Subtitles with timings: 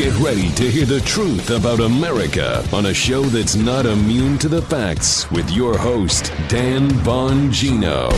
[0.00, 4.48] Get ready to hear the truth about America on a show that's not immune to
[4.48, 8.10] the facts with your host, Dan Bongino.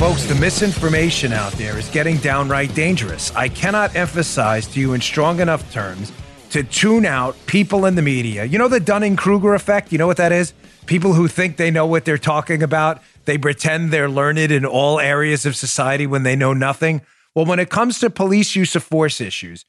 [0.00, 3.32] Folks, the misinformation out there is getting downright dangerous.
[3.36, 6.10] I cannot emphasize to you in strong enough terms
[6.50, 8.44] to tune out people in the media.
[8.44, 9.92] You know the Dunning Kruger effect?
[9.92, 10.52] You know what that is?
[10.86, 14.98] People who think they know what they're talking about, they pretend they're learned in all
[14.98, 17.02] areas of society when they know nothing.
[17.36, 19.64] Well, when it comes to police use of force issues,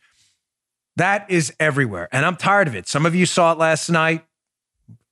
[0.98, 2.10] that is everywhere.
[2.12, 2.88] And I'm tired of it.
[2.88, 4.26] Some of you saw it last night.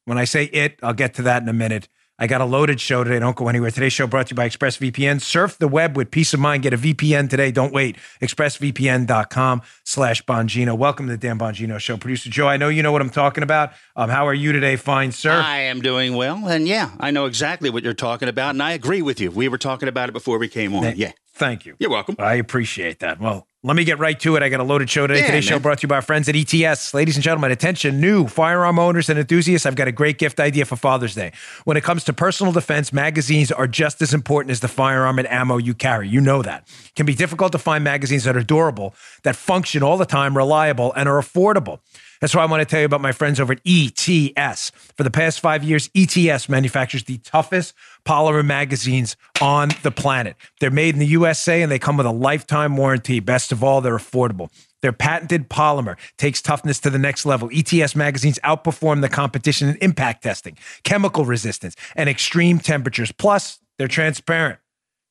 [0.05, 1.87] When I say it, I'll get to that in a minute.
[2.21, 3.17] I got a loaded show today.
[3.19, 3.71] Don't go anywhere.
[3.71, 5.21] Today's show brought to you by ExpressVPN.
[5.21, 6.63] Surf the web with peace of mind.
[6.63, 7.49] Get a VPN today.
[7.49, 7.95] Don't wait.
[8.21, 10.77] ExpressVPN.com slash Bongino.
[10.77, 11.95] Welcome to the Dan Bongino Show.
[11.95, 13.71] Producer Joe, I know you know what I'm talking about.
[13.95, 15.31] Um, how are you today, fine sir?
[15.31, 16.45] I am doing well.
[16.49, 18.49] And yeah, I know exactly what you're talking about.
[18.49, 19.31] And I agree with you.
[19.31, 20.97] We were talking about it before we came on.
[20.97, 21.13] Yeah.
[21.35, 21.77] Thank you.
[21.79, 22.17] You're welcome.
[22.19, 23.21] I appreciate that.
[23.21, 24.43] Well, let me get right to it.
[24.43, 25.19] I got a loaded show today.
[25.19, 26.93] Yeah, Today's show brought to you by our friends at ETS.
[26.93, 29.65] Ladies and gentlemen, attention, new firearm owners and enthusiasts.
[29.65, 31.33] I've got a great gift idea for Father's Day.
[31.65, 35.27] When it comes to personal defense, magazines are just as important as the firearm and
[35.27, 36.07] ammo you carry.
[36.07, 36.69] You know that.
[36.85, 40.37] It can be difficult to find magazines that are durable, that function all the time,
[40.37, 41.79] reliable, and are affordable.
[42.19, 44.71] That's why I want to tell you about my friends over at ETS.
[44.97, 47.73] For the past five years, ETS manufactures the toughest
[48.05, 50.35] polymer magazines on the planet.
[50.59, 53.19] They're made in the USA and they come with a lifetime warranty.
[53.19, 54.49] Best of all, they're affordable.
[54.81, 57.49] Their patented polymer takes toughness to the next level.
[57.53, 63.11] ETS magazines outperform the competition in impact testing, chemical resistance, and extreme temperatures.
[63.11, 64.59] Plus, they're transparent.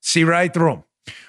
[0.00, 0.84] See right through them,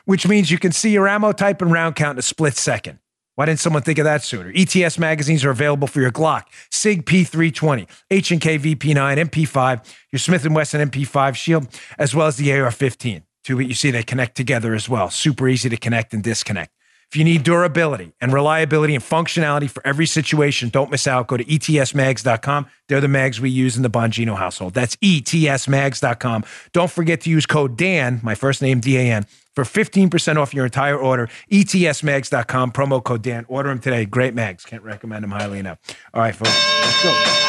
[0.05, 2.99] which means you can see your ammo type and round count in a split second.
[3.39, 4.51] Why didn't someone think of that sooner?
[4.53, 10.51] ETS magazines are available for your Glock, SIG P320, H&K VP9, MP5, your Smith &
[10.51, 11.67] Wesson MP5 Shield,
[11.97, 13.23] as well as the AR-15.
[13.45, 15.09] To you see, they connect together as well.
[15.09, 16.73] Super easy to connect and disconnect.
[17.09, 21.27] If you need durability and reliability and functionality for every situation, don't miss out.
[21.27, 22.67] Go to etsmags.com.
[22.89, 24.73] They're the mags we use in the Bongino household.
[24.73, 26.43] That's etsmags.com.
[26.73, 29.25] Don't forget to use code DAN, my first name D-A-N,
[29.63, 31.29] for 15% off your entire order.
[31.51, 33.45] Etsmags.com, promo code Dan.
[33.47, 34.05] Order them today.
[34.05, 34.65] Great mags.
[34.65, 35.79] Can't recommend them highly enough.
[36.13, 37.45] All right, folks, let's go.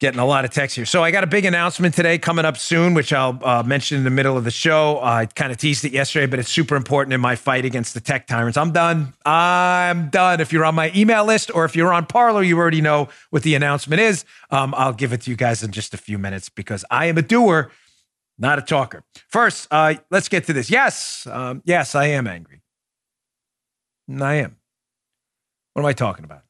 [0.00, 0.86] Getting a lot of text here.
[0.86, 4.04] So I got a big announcement today coming up soon, which I'll uh, mention in
[4.04, 4.96] the middle of the show.
[4.96, 7.92] Uh, I kind of teased it yesterday, but it's super important in my fight against
[7.92, 8.56] the tech tyrants.
[8.56, 9.12] I'm done.
[9.26, 10.40] I'm done.
[10.40, 13.42] If you're on my email list or if you're on Parler, you already know what
[13.42, 14.24] the announcement is.
[14.50, 17.18] Um, I'll give it to you guys in just a few minutes because I am
[17.18, 17.70] a doer,
[18.40, 19.04] not a talker.
[19.28, 20.70] First, uh, let's get to this.
[20.70, 22.62] Yes, um, yes, I am angry.
[24.10, 24.56] I am.
[25.74, 26.42] What am I talking about?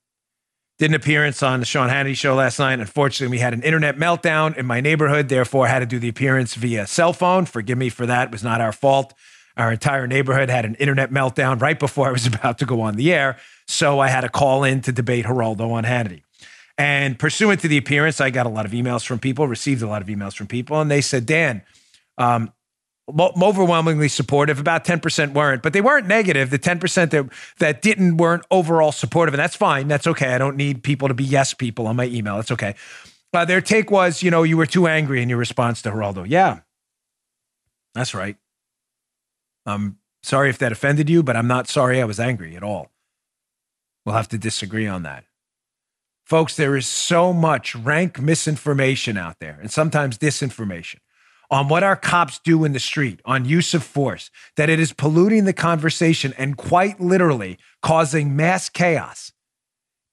[0.78, 2.80] Did an appearance on the Sean Hannity show last night.
[2.80, 5.28] Unfortunately, we had an internet meltdown in my neighborhood.
[5.28, 7.44] Therefore, I had to do the appearance via cell phone.
[7.44, 8.28] Forgive me for that.
[8.28, 9.12] It was not our fault.
[9.58, 12.96] Our entire neighborhood had an internet meltdown right before I was about to go on
[12.96, 13.36] the air.
[13.66, 16.22] So I had to call in to debate Geraldo on Hannity.
[16.78, 19.86] And pursuant to the appearance, I got a lot of emails from people, received a
[19.86, 21.60] lot of emails from people, and they said, Dan,
[22.20, 22.52] um,
[23.18, 24.60] overwhelmingly supportive.
[24.60, 26.50] About 10% weren't, but they weren't negative.
[26.50, 29.34] The 10% that, that didn't weren't overall supportive.
[29.34, 29.88] And that's fine.
[29.88, 30.34] That's okay.
[30.34, 32.36] I don't need people to be yes people on my email.
[32.36, 32.74] That's okay.
[33.32, 36.26] Uh, their take was, you know, you were too angry in your response to Geraldo.
[36.28, 36.60] Yeah,
[37.94, 38.36] that's right.
[39.66, 42.90] I'm sorry if that offended you, but I'm not sorry I was angry at all.
[44.04, 45.24] We'll have to disagree on that.
[46.24, 50.98] Folks, there is so much rank misinformation out there and sometimes disinformation
[51.50, 54.92] on what our cops do in the street, on use of force, that it is
[54.92, 59.32] polluting the conversation and quite literally causing mass chaos.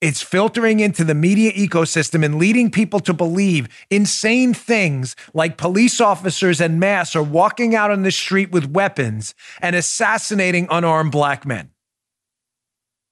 [0.00, 6.00] It's filtering into the media ecosystem and leading people to believe insane things like police
[6.00, 11.44] officers and mass are walking out on the street with weapons and assassinating unarmed black
[11.44, 11.70] men.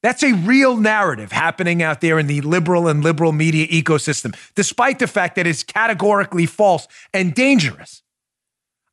[0.05, 5.01] That's a real narrative happening out there in the liberal and liberal media ecosystem, despite
[5.01, 8.05] the fact that it's categorically false and dangerous.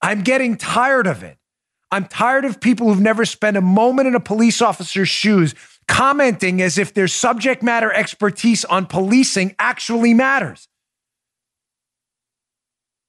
[0.04, 1.38] I'm getting tired of it.
[1.90, 5.56] I'm tired of people who've never spent a moment in a police officer's shoes
[5.88, 10.68] commenting as if their subject matter expertise on policing actually matters.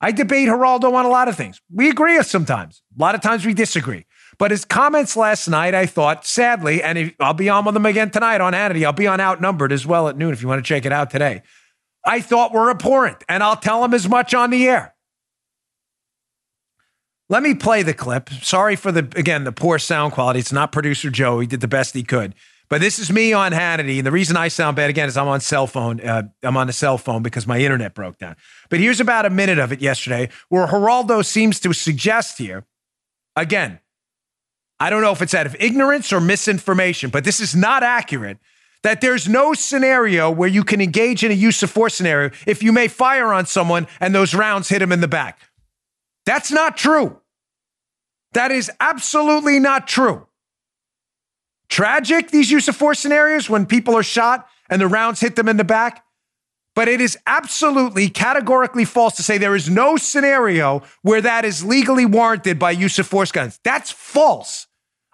[0.00, 1.60] I debate Geraldo on a lot of things.
[1.72, 2.82] We agree sometimes.
[2.96, 4.06] A lot of times we disagree.
[4.38, 7.86] But his comments last night, I thought, sadly, and if, I'll be on with him
[7.86, 8.84] again tonight on Hannity.
[8.84, 11.10] I'll be on Outnumbered as well at noon if you want to check it out
[11.10, 11.42] today.
[12.04, 14.93] I thought were abhorrent, and I'll tell him as much on the air.
[17.28, 18.28] Let me play the clip.
[18.42, 20.40] Sorry for the again the poor sound quality.
[20.40, 21.40] It's not producer Joe.
[21.40, 22.34] He did the best he could.
[22.70, 25.28] But this is me on Hannity, and the reason I sound bad again is I'm
[25.28, 26.00] on cell phone.
[26.00, 28.36] Uh, I'm on a cell phone because my internet broke down.
[28.70, 32.64] But here's about a minute of it yesterday, where Geraldo seems to suggest here,
[33.36, 33.80] again,
[34.80, 38.38] I don't know if it's out of ignorance or misinformation, but this is not accurate.
[38.84, 42.62] that there's no scenario where you can engage in a use of force scenario if
[42.62, 45.40] you may fire on someone and those rounds hit him in the back.
[46.26, 47.20] That's not true.
[48.32, 50.26] That is absolutely not true.
[51.68, 55.48] Tragic, these use of force scenarios when people are shot and the rounds hit them
[55.48, 56.04] in the back.
[56.74, 61.64] But it is absolutely categorically false to say there is no scenario where that is
[61.64, 63.60] legally warranted by use of force guns.
[63.62, 64.66] That's false.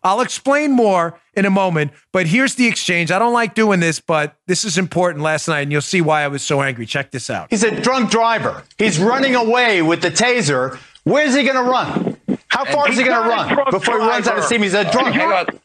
[0.02, 3.10] I'll explain more in a moment, but here's the exchange.
[3.10, 6.22] I don't like doing this, but this is important last night, and you'll see why
[6.22, 6.86] I was so angry.
[6.86, 7.48] Check this out.
[7.50, 8.64] He's a drunk driver.
[8.78, 10.78] He's running away with the taser.
[11.05, 12.17] Where's he going to run?
[12.49, 14.62] How far is he going to run before he runs out of steam?
[14.62, 15.14] He's a drunk.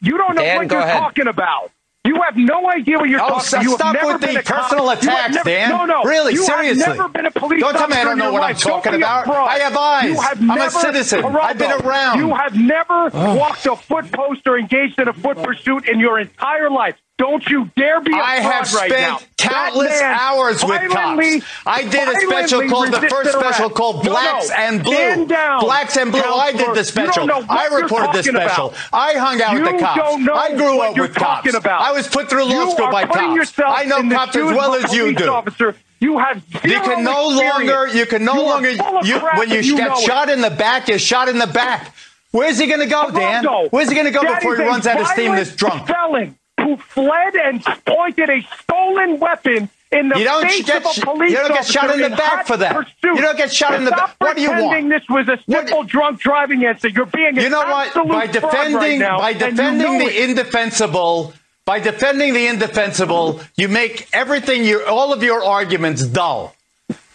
[0.01, 0.97] You don't know Dan, what you're ahead.
[0.97, 1.71] talking about.
[2.05, 3.63] You have no idea what you're oh, talking about.
[3.63, 5.69] You stop with the personal attacks, never, Dan.
[5.69, 6.03] No, no.
[6.03, 6.83] Really, you seriously.
[6.83, 8.57] Have never been a police don't tell me I don't know what life.
[8.57, 9.27] I'm talking about.
[9.27, 10.19] I have eyes.
[10.19, 11.23] Have I'm never, a citizen.
[11.23, 12.19] Geraldo, I've been around.
[12.19, 13.35] You have never oh.
[13.35, 16.95] walked a foot post or engaged in a foot pursuit in your entire life.
[17.17, 21.45] Don't you dare be a I have right spent countless hours with cops.
[21.65, 24.61] I did a special called the first special called Blacks no, no.
[24.61, 25.25] and Blue.
[25.25, 26.19] Blacks and Blue.
[26.19, 27.29] I did the special.
[27.31, 28.67] I reported the special.
[28.67, 28.79] About.
[28.91, 30.29] I hung out you with the cops.
[30.29, 31.53] I grew up with cops.
[31.53, 31.81] About.
[31.81, 33.53] I was put through law you school by cops.
[33.59, 35.29] I know cops as well as you do.
[35.29, 35.75] Officer.
[36.01, 39.77] You have you can no longer you can no you longer you, when you, you
[39.77, 41.95] get shot in the back, you're shot in the back.
[42.31, 43.45] Where's he going to go, Dan?
[43.69, 45.35] Where's he going to go before he runs out of steam?
[45.35, 50.65] This drunk felon who fled and pointed a stolen weapon in the you don't face
[50.65, 52.75] get, of a police You don't get shot in the back for that.
[52.75, 52.95] Pursuit.
[53.03, 54.15] You don't get shot in the back.
[54.17, 54.89] What do you want?
[54.89, 55.87] this was a simple what?
[55.87, 56.95] drunk driving incident.
[56.95, 57.93] You're being you know what?
[57.93, 60.29] By defending right now, by defending you know the it.
[60.29, 61.33] indefensible.
[61.65, 66.55] By defending the indefensible, you make everything you all of your arguments dull.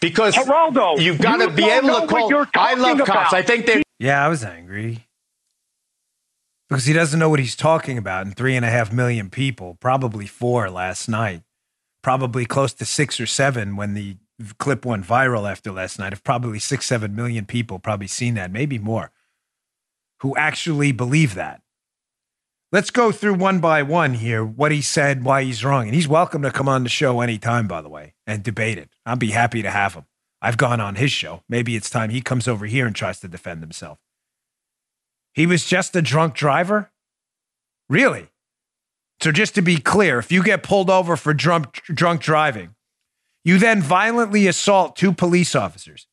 [0.01, 2.47] Because Geraldo, you've got you to be able to call.
[2.55, 3.07] I love about.
[3.07, 3.33] cops.
[3.33, 3.83] I think they.
[3.99, 5.05] Yeah, I was angry
[6.71, 8.25] because he doesn't know what he's talking about.
[8.25, 11.43] And three and a half million people, probably four last night,
[12.01, 14.17] probably close to six or seven when the
[14.59, 16.13] clip went viral after last night.
[16.13, 19.11] Of probably six, seven million people probably seen that, maybe more,
[20.21, 21.61] who actually believe that.
[22.73, 25.87] Let's go through one by one here what he said, why he's wrong.
[25.87, 28.91] And he's welcome to come on the show anytime, by the way, and debate it.
[29.05, 30.05] I'd be happy to have him.
[30.41, 31.43] I've gone on his show.
[31.49, 33.99] Maybe it's time he comes over here and tries to defend himself.
[35.33, 36.91] He was just a drunk driver?
[37.89, 38.29] Really?
[39.23, 42.75] So, just to be clear, if you get pulled over for drunk, drunk driving,
[43.45, 46.07] you then violently assault two police officers,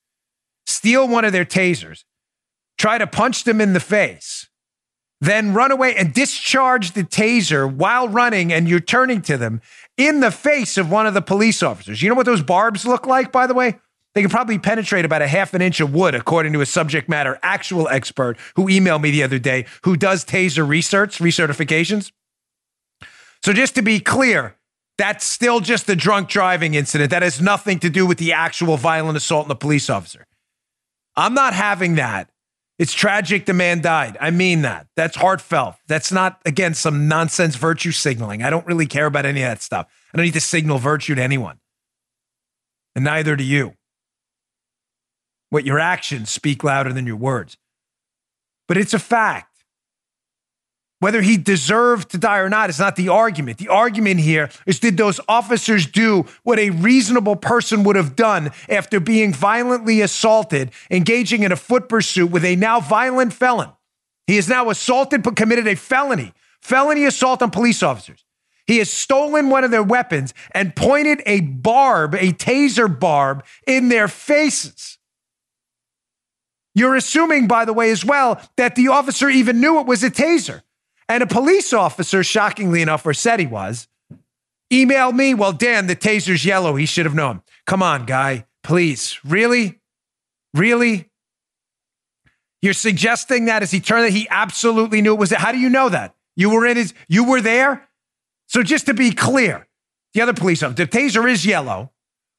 [0.65, 2.03] steal one of their tasers,
[2.77, 4.49] try to punch them in the face,
[5.21, 9.61] then run away and discharge the taser while running and you're turning to them
[9.97, 12.01] in the face of one of the police officers.
[12.01, 13.79] You know what those barbs look like, by the way?
[14.15, 17.07] They can probably penetrate about a half an inch of wood, according to a subject
[17.07, 22.11] matter actual expert who emailed me the other day who does taser research, recertifications.
[23.43, 24.55] So, just to be clear,
[24.97, 27.11] that's still just a drunk driving incident.
[27.11, 30.25] That has nothing to do with the actual violent assault on the police officer.
[31.15, 32.29] I'm not having that.
[32.79, 34.17] It's tragic the man died.
[34.21, 34.87] I mean that.
[34.95, 35.75] That's heartfelt.
[35.87, 38.43] That's not, again, some nonsense virtue signaling.
[38.43, 39.87] I don't really care about any of that stuff.
[40.13, 41.59] I don't need to signal virtue to anyone.
[42.95, 43.73] And neither do you
[45.49, 47.57] what your actions speak louder than your words.
[48.67, 49.57] But it's a fact.
[50.99, 53.59] Whether he deserved to die or not is not the argument.
[53.59, 58.49] The argument here is did those officers do what a reasonable person would have done
[58.67, 63.69] after being violently assaulted, engaging in a foot pursuit with a now violent felon?
[64.25, 68.25] He is now assaulted but committed a felony, felony assault on police officers.
[68.65, 73.89] He has stolen one of their weapons and pointed a barb, a taser barb, in
[73.89, 74.96] their faces.
[76.77, 80.11] You're assuming, by the way, as well, that the officer even knew it was a
[80.11, 80.61] taser.
[81.09, 83.87] And a police officer, shockingly enough, or said he was,
[84.71, 86.75] emailed me, well, Dan, the taser's yellow.
[86.75, 87.41] He should have known.
[87.65, 88.45] Come on, guy.
[88.61, 89.17] Please.
[89.25, 89.79] Really?
[90.53, 91.09] Really?
[92.61, 95.31] You're suggesting that as he turned it, he absolutely knew it was.
[95.31, 96.13] How do you know that?
[96.35, 97.89] You were in his, you were there?
[98.45, 99.67] So just to be clear,
[100.13, 101.91] the other police officer, the taser is yellow.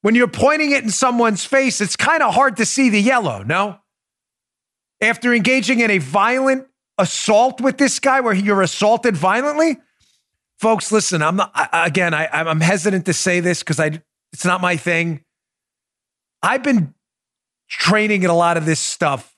[0.02, 3.42] When you're pointing it in someone's face, it's kind of hard to see the yellow,
[3.42, 3.80] no?
[5.00, 9.78] After engaging in a violent assault with this guy where you're assaulted violently?
[10.58, 14.02] Folks, listen, I'm not, I, again, I, I'm hesitant to say this because I,
[14.32, 15.24] it's not my thing.
[16.42, 16.94] I've been
[17.68, 19.36] training in a lot of this stuff,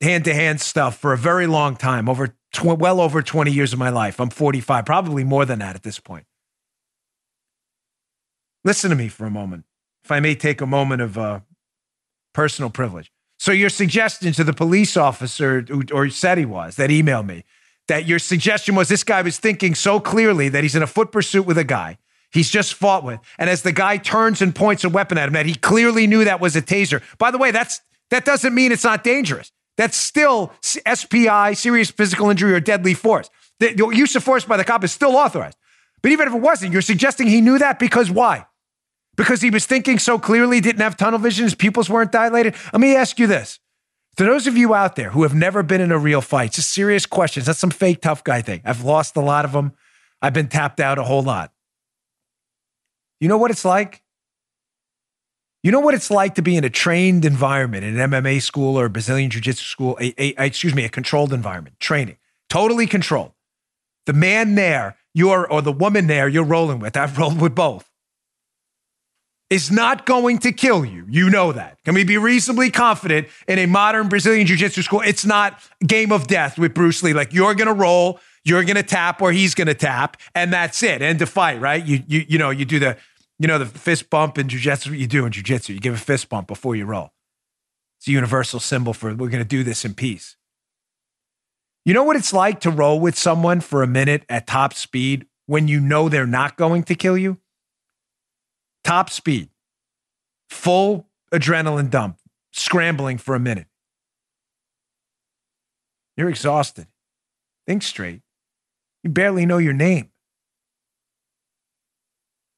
[0.00, 3.72] hand to hand stuff, for a very long time, over tw- well over 20 years
[3.72, 4.20] of my life.
[4.20, 6.26] I'm 45, probably more than that at this point.
[8.64, 9.64] Listen to me for a moment,
[10.04, 11.40] if I may take a moment of uh,
[12.32, 13.11] personal privilege.
[13.42, 17.42] So your suggestion to the police officer, or said he was, that emailed me,
[17.88, 21.10] that your suggestion was this guy was thinking so clearly that he's in a foot
[21.10, 21.98] pursuit with a guy.
[22.30, 23.18] he's just fought with.
[23.38, 26.22] And as the guy turns and points a weapon at him, that he clearly knew
[26.22, 27.02] that was a taser.
[27.18, 27.80] By the way, that's
[28.10, 29.50] that doesn't mean it's not dangerous.
[29.76, 33.28] That's still SPI, serious physical injury or deadly force.
[33.58, 35.58] The use of force by the cop is still authorized.
[36.00, 38.46] But even if it wasn't, you're suggesting he knew that because why?
[39.16, 42.54] Because he was thinking so clearly, didn't have tunnel vision, his pupils weren't dilated.
[42.72, 43.58] Let me ask you this.
[44.16, 46.58] To those of you out there who have never been in a real fight, it's
[46.58, 47.46] a serious questions.
[47.46, 48.60] That's some fake tough guy thing.
[48.64, 49.72] I've lost a lot of them.
[50.20, 51.52] I've been tapped out a whole lot.
[53.20, 54.02] You know what it's like?
[55.62, 58.76] You know what it's like to be in a trained environment, in an MMA school
[58.76, 62.16] or a Brazilian Jiu Jitsu school, a, a, excuse me, a controlled environment, training,
[62.50, 63.32] totally controlled.
[64.06, 67.88] The man there, you're, or the woman there you're rolling with, I've rolled with both,
[69.52, 71.04] is not going to kill you.
[71.10, 71.76] You know that.
[71.84, 75.02] Can we be reasonably confident in a modern Brazilian Jiu Jitsu school?
[75.02, 77.12] It's not game of death with Bruce Lee.
[77.12, 80.50] Like you're going to roll, you're going to tap, or he's going to tap, and
[80.52, 81.02] that's it.
[81.02, 81.84] End of fight, right?
[81.84, 82.96] You, you, you know, you do the
[83.38, 85.74] you know, the fist bump in jujitsu, what you do in Jiu Jitsu.
[85.74, 87.10] You give a fist bump before you roll.
[87.98, 90.36] It's a universal symbol for we're going to do this in peace.
[91.84, 95.26] You know what it's like to roll with someone for a minute at top speed
[95.46, 97.38] when you know they're not going to kill you?
[98.84, 99.48] Top speed,
[100.50, 102.18] full adrenaline dump,
[102.52, 103.66] scrambling for a minute.
[106.16, 106.88] You're exhausted.
[107.66, 108.22] Think straight.
[109.02, 110.10] You barely know your name.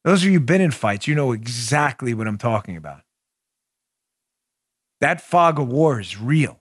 [0.04, 3.02] Those of you who've been in fights, you know exactly what I'm talking about.
[5.00, 6.60] That fog of war is real.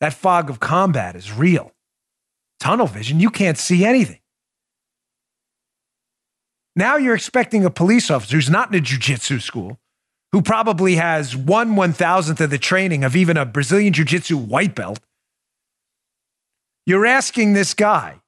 [0.00, 1.72] That fog of combat is real.
[2.58, 4.20] Tunnel vision, you can't see anything.
[6.80, 9.78] Now you're expecting a police officer who's not in a jiu-jitsu school,
[10.32, 14.74] who probably has one one thousandth of the training of even a Brazilian jiu-jitsu white
[14.74, 14.98] belt.
[16.86, 18.22] You're asking this guy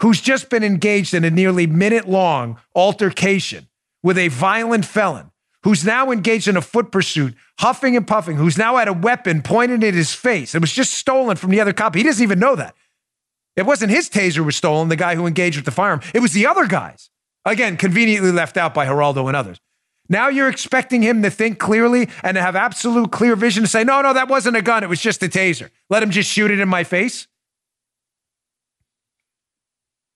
[0.00, 3.68] who's just been engaged in a nearly minute long altercation
[4.02, 5.30] with a violent felon
[5.62, 9.42] who's now engaged in a foot pursuit, huffing and puffing, who's now had a weapon
[9.42, 10.56] pointed at his face.
[10.56, 11.94] It was just stolen from the other cop.
[11.94, 12.74] He doesn't even know that.
[13.54, 16.00] It wasn't his taser was stolen, the guy who engaged with the firearm.
[16.12, 17.10] It was the other guys.
[17.44, 19.58] Again, conveniently left out by Geraldo and others.
[20.08, 23.82] Now you're expecting him to think clearly and to have absolute clear vision to say,
[23.82, 24.82] no, no, that wasn't a gun.
[24.82, 25.70] It was just a taser.
[25.88, 27.26] Let him just shoot it in my face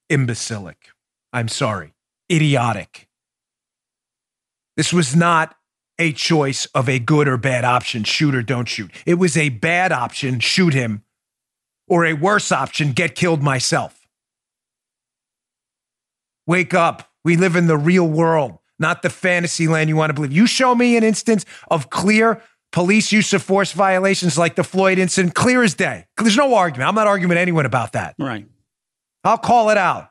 [0.09, 0.91] imbecilic.
[1.33, 1.95] I'm sorry,
[2.31, 3.09] idiotic.
[4.77, 5.57] This was not
[5.99, 8.91] a choice of a good or bad option, shoot or don't shoot.
[9.07, 11.03] It was a bad option, shoot him,
[11.89, 14.07] or a worse option, get killed myself.
[16.47, 17.11] Wake up.
[17.27, 20.31] We live in the real world, not the fantasy land you want to believe.
[20.31, 22.41] You show me an instance of clear
[22.71, 26.07] police use of force violations like the Floyd incident, clear as day.
[26.19, 26.89] There's no argument.
[26.89, 28.15] I'm not arguing with anyone about that.
[28.17, 28.47] Right.
[29.25, 30.11] I'll call it out.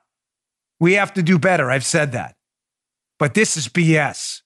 [0.81, 1.71] We have to do better.
[1.71, 2.35] I've said that.
[3.17, 4.41] But this is BS.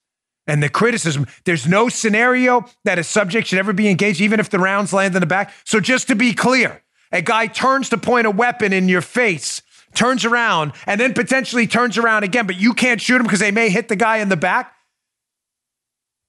[0.45, 4.51] And the criticism, there's no scenario that a subject should ever be engaged, even if
[4.51, 5.51] the rounds land in the back.
[5.65, 9.63] So just to be clear, a guy turns to point a weapon in your face,
[9.93, 13.51] turns around, and then potentially turns around again, but you can't shoot him because they
[13.51, 14.74] may hit the guy in the back.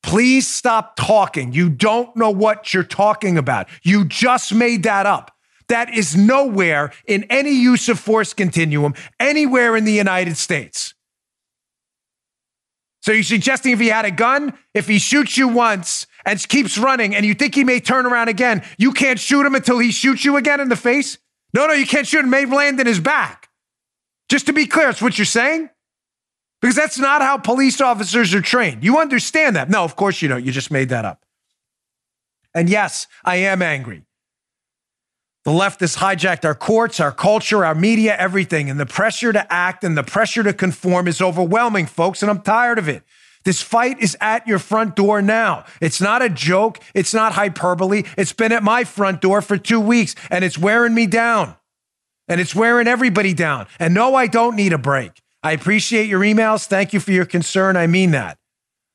[0.02, 1.52] Please stop talking.
[1.52, 3.69] You don't know what you're talking about.
[3.83, 5.33] You just made that up
[5.71, 10.95] that is nowhere in any use of force continuum anywhere in the United States.
[13.02, 16.76] So you're suggesting if he had a gun, if he shoots you once and keeps
[16.76, 19.90] running and you think he may turn around again, you can't shoot him until he
[19.90, 21.17] shoots you again in the face?
[21.55, 22.31] No, no, you can't shoot him.
[22.31, 23.39] May land in his back.
[24.30, 25.68] Just to be clear, that's what you're saying?
[26.60, 28.84] Because that's not how police officers are trained.
[28.84, 29.68] You understand that.
[29.68, 30.44] No, of course you don't.
[30.44, 31.25] You just made that up.
[32.54, 34.04] And yes, I am angry.
[35.44, 38.70] The left has hijacked our courts, our culture, our media, everything.
[38.70, 42.22] And the pressure to act and the pressure to conform is overwhelming, folks.
[42.22, 43.02] And I'm tired of it.
[43.44, 45.64] This fight is at your front door now.
[45.80, 46.78] It's not a joke.
[46.94, 48.04] It's not hyperbole.
[48.16, 51.56] It's been at my front door for two weeks and it's wearing me down.
[52.30, 53.66] And it's wearing everybody down.
[53.78, 55.20] And no, I don't need a break.
[55.42, 56.66] I appreciate your emails.
[56.66, 57.76] Thank you for your concern.
[57.76, 58.38] I mean that.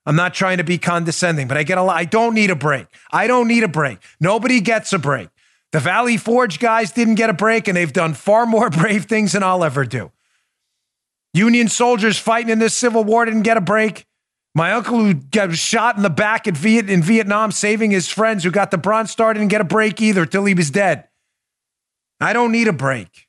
[0.06, 1.98] I'm not trying to be condescending, but I get a lot.
[1.98, 2.88] I don't need a break.
[3.12, 3.98] I don't need a break.
[4.20, 5.30] Nobody gets a break.
[5.72, 9.34] The Valley Forge guys didn't get a break, and they've done far more brave things
[9.34, 10.12] than I'll ever do.
[11.34, 14.06] Union soldiers fighting in this Civil War didn't get a break.
[14.54, 18.72] My uncle who got shot in the back in Vietnam, saving his friends who got
[18.72, 21.10] the Bronze Star didn't get a break either till he was dead.
[22.20, 23.28] I don't need a break.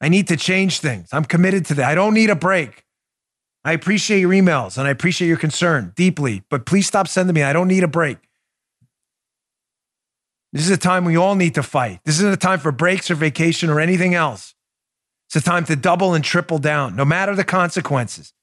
[0.00, 1.08] I need to change things.
[1.12, 1.90] I'm committed to that.
[1.90, 2.84] I don't need a break.
[3.64, 7.42] I appreciate your emails and I appreciate your concern deeply, but please stop sending me.
[7.44, 8.18] I don't need a break.
[10.52, 12.00] This is a time we all need to fight.
[12.04, 14.54] This isn't a time for breaks or vacation or anything else.
[15.28, 18.34] It's a time to double and triple down, no matter the consequences.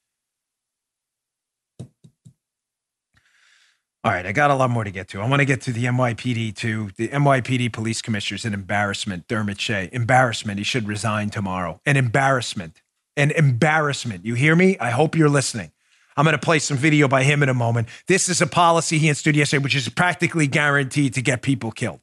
[4.02, 5.20] All right, I got a lot more to get to.
[5.20, 6.88] I want to get to the NYPD too.
[6.96, 9.28] The NYPD police commissioner is an embarrassment.
[9.28, 10.56] Dermot Shea, embarrassment.
[10.56, 11.82] He should resign tomorrow.
[11.84, 12.80] An embarrassment.
[13.14, 14.24] An embarrassment.
[14.24, 14.78] You hear me?
[14.78, 15.70] I hope you're listening.
[16.16, 17.88] I'm going to play some video by him in a moment.
[18.06, 22.00] This is a policy he instituted yesterday, which is practically guaranteed to get people killed.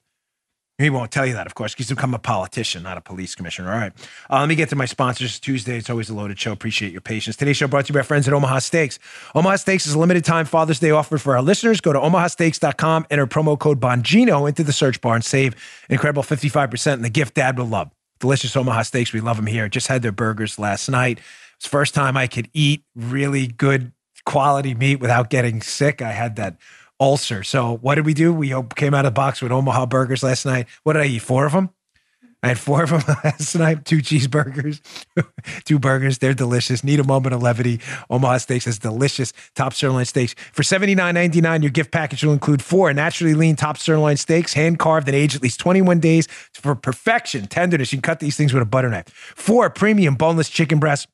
[0.80, 3.34] He won't tell you that, of course, because he's become a politician, not a police
[3.34, 3.72] commissioner.
[3.72, 3.94] All right.
[4.30, 5.40] Uh, let me get to my sponsors.
[5.40, 6.52] Tuesday, it's always a loaded show.
[6.52, 7.36] Appreciate your patience.
[7.36, 9.00] Today's show brought to you by friends at Omaha Steaks.
[9.34, 11.82] Omaha Steaks is a limited time Father's Day offer for our listeners.
[11.82, 15.54] Go to omahasteaks.com, enter promo code Bongino into the search bar and save
[15.90, 17.90] an incredible 55% in the gift dad will love.
[18.20, 19.12] Delicious Omaha Steaks.
[19.12, 19.68] We love them here.
[19.70, 21.20] Just had their burgers last night.
[21.56, 23.94] It's the first time I could eat really good
[24.28, 26.04] quality meat without getting sick.
[26.04, 26.58] I had that
[27.00, 27.44] ulcer.
[27.44, 28.34] So what did we do?
[28.34, 30.68] We uh, came out of the box with Omaha burgers last night.
[30.84, 31.22] What did I eat?
[31.22, 31.70] Four of them.
[32.44, 33.84] I had four of them last night.
[33.84, 34.80] Two cheeseburgers,
[35.66, 36.20] two burgers.
[36.20, 36.84] They're delicious.
[36.84, 37.80] Need a moment of levity.
[38.10, 41.64] Omaha Steaks is delicious top sirloin steaks for seventy nine ninety nine.
[41.64, 45.36] Your gift package will include four naturally lean top sirloin steaks, hand carved and aged
[45.36, 47.92] at least twenty one days for perfection, tenderness.
[47.92, 49.10] You can cut these things with a butter knife.
[49.36, 51.08] Four premium boneless chicken breasts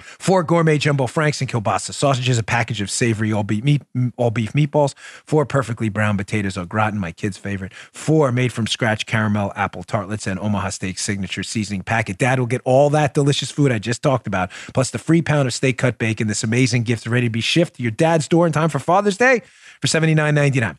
[0.00, 3.82] Four gourmet jumbo franks and kielbasa sausages, a package of savory all beef meat,
[4.16, 8.66] all beef meatballs, four perfectly brown potatoes au gratin, my kid's favorite, four made from
[8.66, 12.18] scratch caramel apple tartlets, and Omaha Steak signature seasoning packet.
[12.18, 15.46] Dad will get all that delicious food I just talked about, plus the free pound
[15.48, 16.28] of steak cut bacon.
[16.28, 19.16] This amazing gift ready to be shipped to your dad's door in time for Father's
[19.16, 19.42] Day
[19.84, 20.78] for $79.99.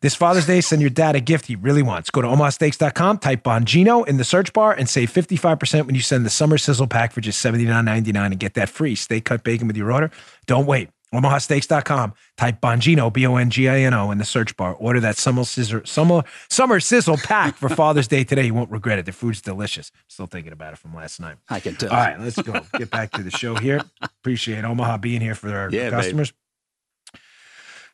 [0.00, 2.10] This Father's Day, send your dad a gift he really wants.
[2.10, 6.24] Go to omahasteaks.com, type Bongino in the search bar, and save 55% when you send
[6.24, 9.76] the summer sizzle pack for just $79.99 and get that free steak cut bacon with
[9.76, 10.10] your order.
[10.46, 10.90] Don't wait.
[11.14, 12.14] OmahaSteaks.com.
[12.36, 14.74] Type Bongino, B O N G I N O, in the search bar.
[14.74, 18.44] Order that summer, sizzle, summer, summer sizzle pack for Father's Day today.
[18.46, 19.06] You won't regret it.
[19.06, 19.90] The food's delicious.
[20.08, 21.36] Still thinking about it from last night.
[21.48, 21.90] I can tell.
[21.90, 22.60] All right, let's go.
[22.76, 23.80] Get back to the show here.
[24.02, 26.32] Appreciate Omaha being here for our Yeah, customers.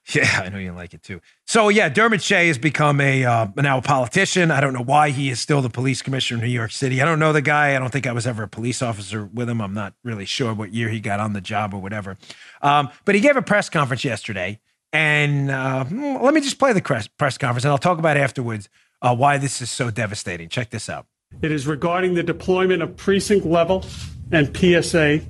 [0.15, 1.21] Yeah, I know you like it too.
[1.47, 4.51] So yeah, Dermot Shea has become a uh, now a politician.
[4.51, 7.01] I don't know why he is still the police commissioner in New York City.
[7.01, 7.77] I don't know the guy.
[7.77, 9.61] I don't think I was ever a police officer with him.
[9.61, 12.17] I'm not really sure what year he got on the job or whatever.
[12.63, 14.59] Um, but he gave a press conference yesterday,
[14.93, 18.69] and uh, let me just play the press press conference, and I'll talk about afterwards
[19.03, 20.49] uh, why this is so devastating.
[20.49, 21.07] Check this out.
[21.41, 23.85] It is regarding the deployment of precinct level
[24.33, 25.21] and PSA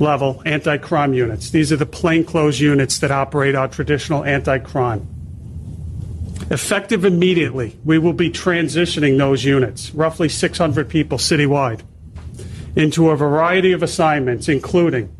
[0.00, 1.50] level anti crime units.
[1.50, 5.06] These are the plainclothes units that operate our traditional anti crime.
[6.50, 11.82] Effective immediately, we will be transitioning those units, roughly 600 people citywide,
[12.74, 15.14] into a variety of assignments, including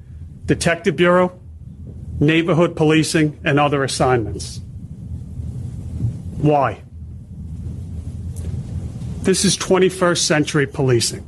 [0.47, 1.39] Detective Bureau,
[2.19, 4.61] neighborhood policing, and other assignments.
[6.39, 6.83] Why?
[9.23, 11.25] This is 21st century policing.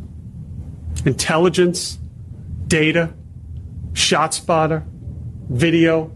[1.04, 1.98] Intelligence,
[2.66, 3.12] data,
[3.94, 4.84] shot spotter,
[5.48, 6.10] video,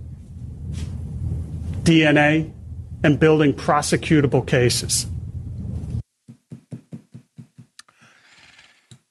[1.82, 2.52] DNA,
[3.02, 5.06] and building prosecutable cases.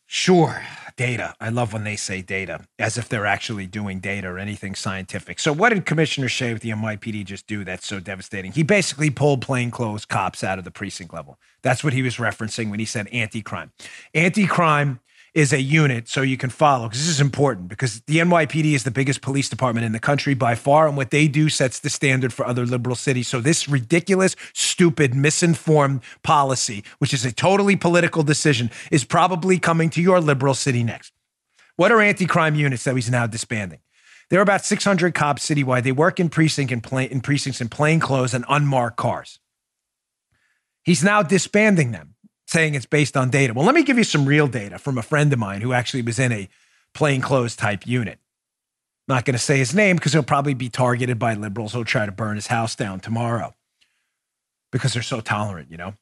[0.05, 0.63] Sure.
[0.97, 1.35] Data.
[1.41, 5.41] I love when they say data, as if they're actually doing data or anything scientific.
[5.41, 8.53] So, what did Commissioner Shea with the NYPD just do that's so devastating?
[8.53, 11.37] He basically pulled plainclothes cops out of the precinct level.
[11.63, 13.73] That's what he was referencing when he said anti crime.
[14.13, 15.01] Anti crime
[15.35, 18.85] is a unit so you can follow because this is important because the NYPD is
[18.85, 21.89] the biggest police department in the country by far and what they do sets the
[21.89, 23.27] standard for other liberal cities.
[23.27, 29.89] So this ridiculous stupid misinformed policy which is a totally political decision is probably coming
[29.91, 31.11] to your liberal city next.
[31.75, 33.79] What are anti-crime units that he's now disbanding?
[34.29, 35.83] There are about 600 cops citywide.
[35.83, 39.39] They work in precinct in precincts in plain clothes and unmarked cars.
[40.83, 42.14] He's now disbanding them
[42.55, 43.53] saying it's based on data.
[43.53, 46.03] Well, let me give you some real data from a friend of mine who actually
[46.03, 46.47] was in a
[46.93, 48.17] plainclothes type unit.
[49.09, 52.05] Not going to say his name because he'll probably be targeted by liberals who'll try
[52.05, 53.53] to burn his house down tomorrow
[54.71, 55.95] because they're so tolerant, you know.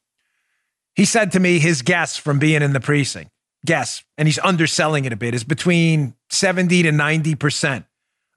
[0.94, 3.32] He said to me his guess from being in the precinct,
[3.66, 7.84] guess, and he's underselling it a bit, is between 70 to 90%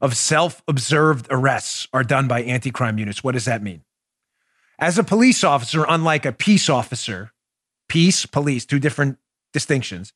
[0.01, 3.23] of self observed arrests are done by anti crime units.
[3.23, 3.83] What does that mean?
[4.79, 7.31] As a police officer, unlike a peace officer,
[7.87, 9.17] peace, police, two different
[9.53, 10.13] distinctions.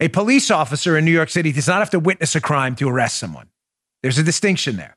[0.00, 2.88] A police officer in New York City does not have to witness a crime to
[2.88, 3.48] arrest someone.
[4.02, 4.96] There's a distinction there.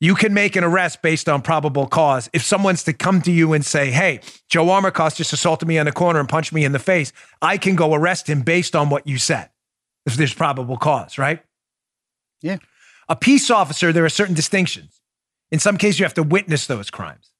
[0.00, 2.28] You can make an arrest based on probable cause.
[2.32, 5.86] If someone's to come to you and say, hey, Joe Armacost just assaulted me on
[5.86, 8.90] the corner and punched me in the face, I can go arrest him based on
[8.90, 9.50] what you said.
[10.04, 11.42] If there's probable cause, right?
[12.42, 12.58] Yeah.
[13.08, 15.00] A peace officer, there are certain distinctions.
[15.50, 17.30] In some cases, you have to witness those crimes.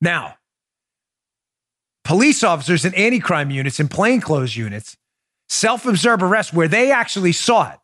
[0.00, 0.36] Now,
[2.04, 4.96] police officers in anti crime units and plainclothes units
[5.48, 7.78] self observe arrest where they actually saw it.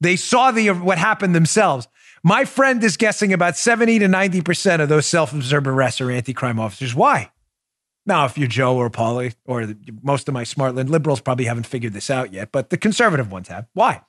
[0.00, 1.86] They saw the what happened themselves.
[2.22, 6.32] My friend is guessing about 70 to 90% of those self observed arrests are anti
[6.32, 6.94] crime officers.
[6.94, 7.30] Why?
[8.06, 11.66] Now, if you're Joe or Paulie, or the, most of my smartland liberals probably haven't
[11.66, 13.66] figured this out yet, but the conservative ones have.
[13.74, 14.02] Why?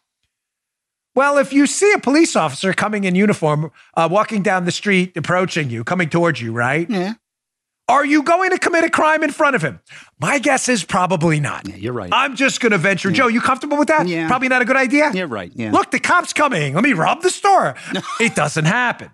[1.13, 5.17] Well, if you see a police officer coming in uniform, uh, walking down the street,
[5.17, 6.89] approaching you, coming towards you, right?
[6.89, 7.13] Yeah.
[7.91, 9.81] Are you going to commit a crime in front of him?
[10.17, 11.67] My guess is probably not.
[11.67, 12.09] Yeah, you're right.
[12.13, 13.11] I'm just going to venture.
[13.11, 14.07] Joe, you comfortable with that?
[14.07, 14.29] Yeah.
[14.29, 15.11] Probably not a good idea?
[15.13, 15.51] You're right.
[15.53, 15.71] Yeah.
[15.71, 16.73] Look, the cop's coming.
[16.73, 17.75] Let me rob the store.
[18.21, 19.11] it doesn't happen.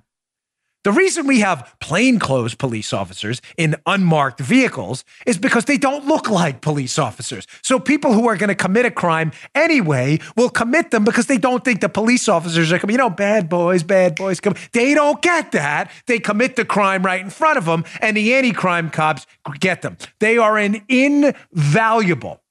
[0.83, 6.29] The reason we have plainclothes police officers in unmarked vehicles is because they don't look
[6.29, 7.45] like police officers.
[7.61, 11.37] So people who are going to commit a crime anyway will commit them because they
[11.37, 12.93] don't think the police officers are coming.
[12.93, 14.55] You know, bad boys, bad boys come.
[14.71, 15.91] They don't get that.
[16.05, 19.25] They commit the crime right in front of them, and the anti-crime cops
[19.59, 19.97] get them.
[20.19, 22.41] They are an invaluable,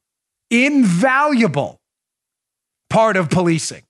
[0.51, 1.81] invaluable
[2.91, 3.86] part of policing.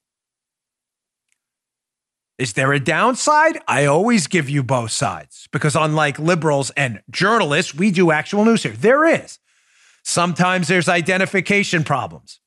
[2.39, 3.61] Is there a downside?
[3.67, 8.63] I always give you both sides because, unlike liberals and journalists, we do actual news
[8.63, 8.73] here.
[8.73, 9.39] There is.
[10.05, 12.41] Sometimes there's identification problems.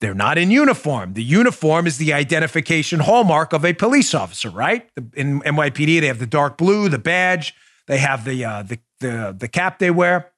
[0.00, 1.14] They're not in uniform.
[1.14, 4.88] The uniform is the identification hallmark of a police officer, right?
[5.14, 7.54] In NYPD, they have the dark blue, the badge,
[7.86, 10.32] they have the uh, the, the the cap they wear,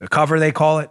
[0.00, 0.90] the cover they call it.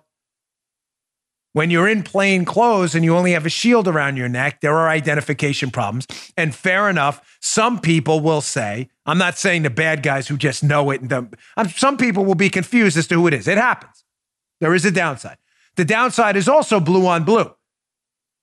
[1.53, 4.77] When you're in plain clothes and you only have a shield around your neck, there
[4.77, 6.07] are identification problems.
[6.37, 10.63] And fair enough, some people will say, I'm not saying the bad guys who just
[10.63, 11.01] know it.
[11.01, 11.33] And don't,
[11.75, 13.47] some people will be confused as to who it is.
[13.47, 14.05] It happens.
[14.61, 15.37] There is a downside.
[15.75, 17.53] The downside is also blue on blue.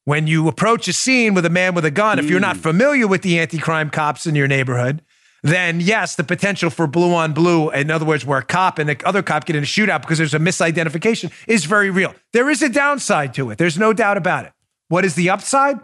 [0.04, 2.60] When you approach a scene with a man with a gun, if you're not mm.
[2.60, 5.02] familiar with the anti crime cops in your neighborhood,
[5.42, 8.88] then yes, the potential for blue on blue, in other words, where a cop and
[8.88, 12.14] the other cop get in a shootout because there's a misidentification, is very real.
[12.32, 13.58] There is a downside to it.
[13.58, 14.52] There's no doubt about it.
[14.88, 15.78] What is the upside?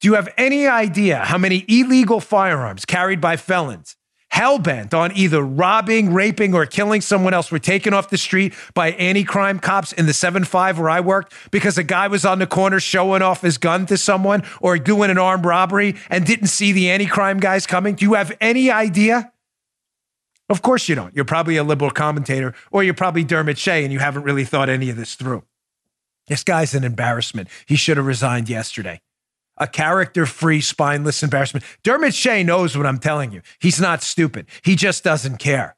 [0.00, 3.96] Do you have any idea how many illegal firearms carried by felons
[4.32, 8.92] hell-bent on either robbing, raping, or killing someone else were taken off the street by
[8.92, 12.80] anti-crime cops in the 7-5 where I worked because a guy was on the corner
[12.80, 16.90] showing off his gun to someone or doing an armed robbery and didn't see the
[16.90, 17.94] anti-crime guys coming?
[17.94, 19.30] Do you have any idea?
[20.48, 21.14] Of course you don't.
[21.14, 24.70] You're probably a liberal commentator or you're probably Dermot Shea and you haven't really thought
[24.70, 25.44] any of this through.
[26.28, 27.50] This guy's an embarrassment.
[27.66, 29.02] He should have resigned yesterday
[29.62, 31.64] a character free, spineless embarrassment.
[31.84, 33.42] Dermot Shea knows what I'm telling you.
[33.60, 35.76] He's not stupid, he just doesn't care.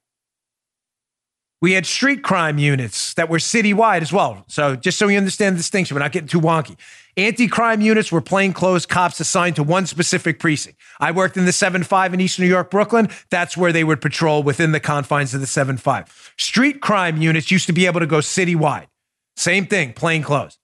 [1.60, 4.44] We had street crime units that were citywide as well.
[4.48, 6.76] So, just so you understand the distinction, we're not getting too wonky.
[7.16, 10.78] Anti crime units were plainclothes cops assigned to one specific precinct.
[11.00, 13.08] I worked in the 7 5 in East New York, Brooklyn.
[13.30, 16.34] That's where they would patrol within the confines of the 7 5.
[16.36, 18.88] Street crime units used to be able to go citywide.
[19.36, 20.58] Same thing, plainclothes.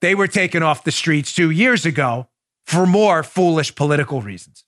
[0.00, 2.29] They were taken off the streets two years ago
[2.70, 4.64] for more foolish political reasons.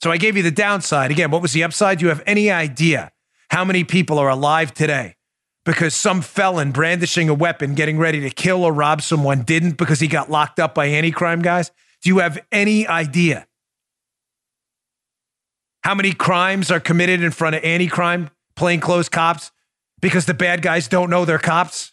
[0.00, 1.10] So I gave you the downside.
[1.10, 1.98] Again, what was the upside?
[1.98, 3.10] Do you have any idea
[3.50, 5.16] how many people are alive today
[5.64, 9.98] because some felon brandishing a weapon, getting ready to kill or rob someone, didn't because
[9.98, 11.72] he got locked up by anti crime guys?
[12.02, 13.48] Do you have any idea?
[15.82, 19.50] How many crimes are committed in front of anti crime plainclothes cops
[20.00, 21.92] because the bad guys don't know they're cops?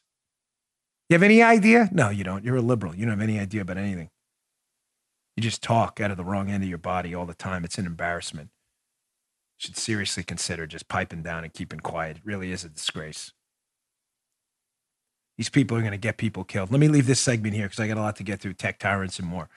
[1.10, 1.90] You have any idea?
[1.92, 2.46] No, you don't.
[2.46, 2.96] You're a liberal.
[2.96, 4.11] You don't have any idea about anything.
[5.36, 7.64] You just talk out of the wrong end of your body all the time.
[7.64, 8.50] It's an embarrassment.
[9.58, 12.18] You should seriously consider just piping down and keeping quiet.
[12.18, 13.32] It really is a disgrace.
[15.38, 16.72] These people are going to get people killed.
[16.72, 18.80] Let me leave this segment here because I got a lot to get through tech
[18.80, 19.50] tyrants and more.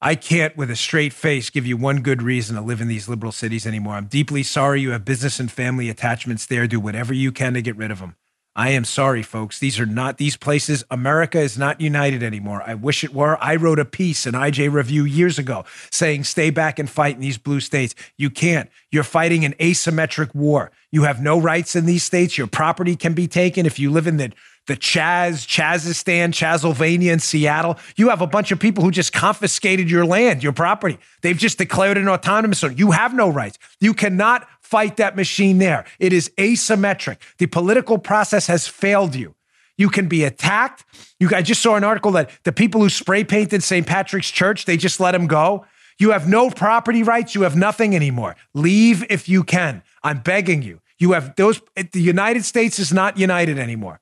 [0.00, 3.08] I can't, with a straight face, give you one good reason to live in these
[3.08, 3.94] liberal cities anymore.
[3.94, 6.66] I'm deeply sorry you have business and family attachments there.
[6.66, 8.16] Do whatever you can to get rid of them.
[8.56, 9.58] I am sorry, folks.
[9.58, 10.84] These are not these places.
[10.88, 12.62] America is not united anymore.
[12.64, 13.36] I wish it were.
[13.42, 17.20] I wrote a piece in IJ Review years ago saying, stay back and fight in
[17.20, 17.96] these blue states.
[18.16, 18.70] You can't.
[18.92, 20.70] You're fighting an asymmetric war.
[20.92, 22.38] You have no rights in these states.
[22.38, 23.66] Your property can be taken.
[23.66, 24.32] If you live in the
[24.66, 27.78] the Chaz, Chazistan, Chazylvania in Seattle.
[27.96, 30.98] You have a bunch of people who just confiscated your land, your property.
[31.20, 32.76] They've just declared an autonomous zone.
[32.78, 33.58] You have no rights.
[33.80, 35.84] You cannot fight that machine there.
[35.98, 37.18] It is asymmetric.
[37.38, 39.34] The political process has failed you.
[39.76, 40.84] You can be attacked.
[41.20, 43.86] You, I just saw an article that the people who spray painted St.
[43.86, 45.66] Patrick's Church, they just let them go.
[45.98, 47.34] You have no property rights.
[47.34, 48.36] You have nothing anymore.
[48.54, 49.82] Leave if you can.
[50.02, 50.80] I'm begging you.
[50.98, 51.60] You have those.
[51.76, 54.00] The United States is not united anymore.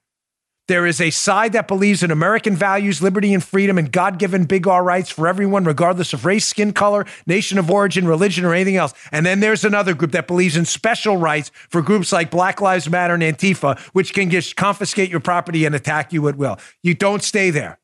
[0.68, 4.44] There is a side that believes in American values, liberty, and freedom, and God given
[4.44, 8.54] big R rights for everyone, regardless of race, skin color, nation of origin, religion, or
[8.54, 8.94] anything else.
[9.10, 12.88] And then there's another group that believes in special rights for groups like Black Lives
[12.88, 16.58] Matter and Antifa, which can just confiscate your property and attack you at will.
[16.82, 17.80] You don't stay there.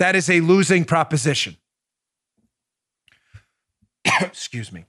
[0.00, 1.56] That is a losing proposition.
[4.20, 4.84] Excuse me.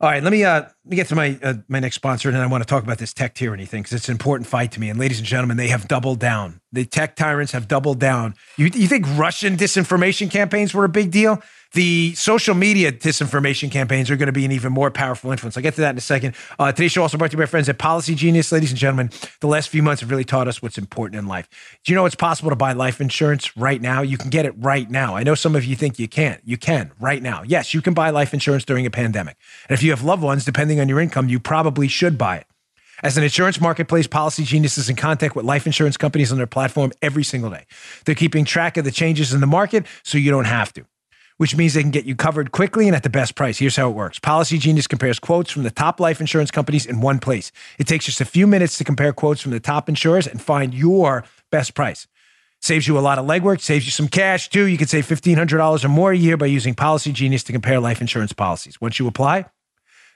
[0.00, 2.46] All right, let me uh, me get to my uh, my next sponsor, and I
[2.46, 4.90] want to talk about this tech tyranny thing because it's an important fight to me.
[4.90, 6.60] And ladies and gentlemen, they have doubled down.
[6.72, 8.34] The tech tyrants have doubled down.
[8.56, 11.42] You you think Russian disinformation campaigns were a big deal?
[11.74, 15.56] The social media disinformation campaigns are going to be an even more powerful influence.
[15.56, 16.36] I'll get to that in a second.
[16.56, 18.52] Uh, today's show also brought to you by friends at Policy Genius.
[18.52, 21.48] Ladies and gentlemen, the last few months have really taught us what's important in life.
[21.82, 24.02] Do you know it's possible to buy life insurance right now?
[24.02, 25.16] You can get it right now.
[25.16, 26.40] I know some of you think you can't.
[26.44, 27.42] You can right now.
[27.42, 29.36] Yes, you can buy life insurance during a pandemic.
[29.68, 32.46] And if you have loved ones, depending on your income, you probably should buy it.
[33.02, 36.46] As an insurance marketplace, Policy Genius is in contact with life insurance companies on their
[36.46, 37.66] platform every single day.
[38.04, 40.86] They're keeping track of the changes in the market so you don't have to
[41.36, 43.58] which means they can get you covered quickly and at the best price.
[43.58, 47.00] Here's how it works Policy Genius compares quotes from the top life insurance companies in
[47.00, 47.52] one place.
[47.78, 50.74] It takes just a few minutes to compare quotes from the top insurers and find
[50.74, 52.06] your best price.
[52.60, 54.64] Saves you a lot of legwork, saves you some cash too.
[54.64, 58.00] You can save $1,500 or more a year by using Policy Genius to compare life
[58.00, 58.80] insurance policies.
[58.80, 59.46] Once you apply,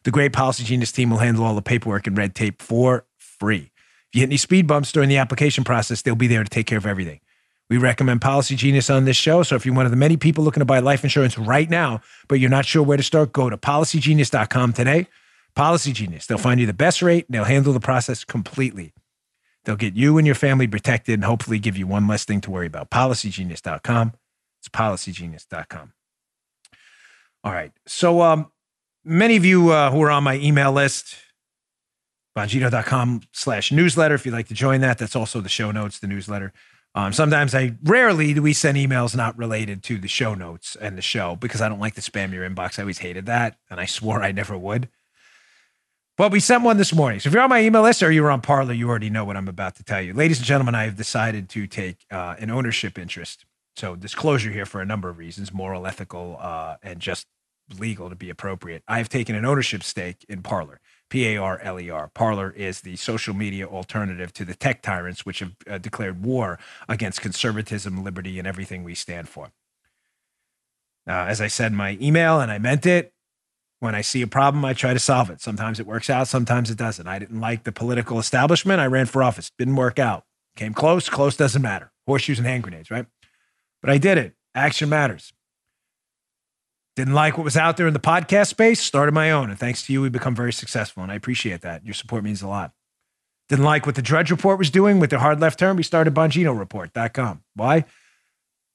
[0.04, 3.70] the great Policy Genius team will handle all the paperwork and red tape for free.
[4.08, 6.66] If you hit any speed bumps during the application process, they'll be there to take
[6.66, 7.20] care of everything.
[7.68, 9.42] We recommend Policy Genius on this show.
[9.42, 12.00] So if you're one of the many people looking to buy life insurance right now,
[12.26, 15.06] but you're not sure where to start, go to policygenius.com today.
[15.54, 16.26] Policy Genius.
[16.26, 18.94] They'll find you the best rate and they'll handle the process completely.
[19.64, 22.50] They'll get you and your family protected and hopefully give you one less thing to
[22.50, 22.90] worry about.
[22.90, 24.14] Policygenius.com.
[24.60, 25.92] It's policygenius.com.
[27.44, 27.72] All right.
[27.86, 28.50] So, um,
[29.08, 31.16] many of you uh, who are on my email list,
[32.36, 36.06] bongino.com slash newsletter, if you'd like to join that, that's also the show notes, the
[36.06, 36.52] newsletter.
[36.94, 40.96] Um, sometimes I rarely do we send emails not related to the show notes and
[40.96, 42.78] the show because I don't like to spam your inbox.
[42.78, 44.88] I always hated that, and I swore I never would.
[46.16, 47.20] But we sent one this morning.
[47.20, 49.36] So if you're on my email list or you're on Parler, you already know what
[49.36, 50.12] I'm about to tell you.
[50.12, 53.44] Ladies and gentlemen, I have decided to take uh, an ownership interest.
[53.76, 57.26] So disclosure here for a number of reasons, moral, ethical, uh, and just
[57.78, 58.82] legal to be appropriate.
[58.88, 60.80] I have taken an ownership stake in Parler.
[61.10, 62.08] P A R L E R.
[62.08, 66.58] Parler is the social media alternative to the tech tyrants, which have uh, declared war
[66.88, 69.52] against conservatism, liberty, and everything we stand for.
[71.08, 73.14] Uh, as I said in my email, and I meant it,
[73.80, 75.40] when I see a problem, I try to solve it.
[75.40, 77.06] Sometimes it works out, sometimes it doesn't.
[77.06, 78.80] I didn't like the political establishment.
[78.80, 80.24] I ran for office, didn't work out.
[80.56, 81.92] Came close, close doesn't matter.
[82.06, 83.06] Horseshoes and hand grenades, right?
[83.80, 84.34] But I did it.
[84.54, 85.32] Action matters.
[86.98, 89.50] Didn't like what was out there in the podcast space, started my own.
[89.50, 91.00] And thanks to you, we've become very successful.
[91.00, 91.84] And I appreciate that.
[91.84, 92.72] Your support means a lot.
[93.48, 95.76] Didn't like what the Drudge Report was doing with the hard left turn.
[95.76, 97.44] We started BonginoReport.com.
[97.54, 97.84] Why?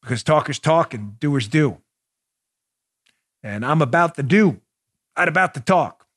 [0.02, 1.80] Because talkers talk and doers do.
[3.44, 4.62] And I'm about the do,
[5.18, 6.08] not about the talk.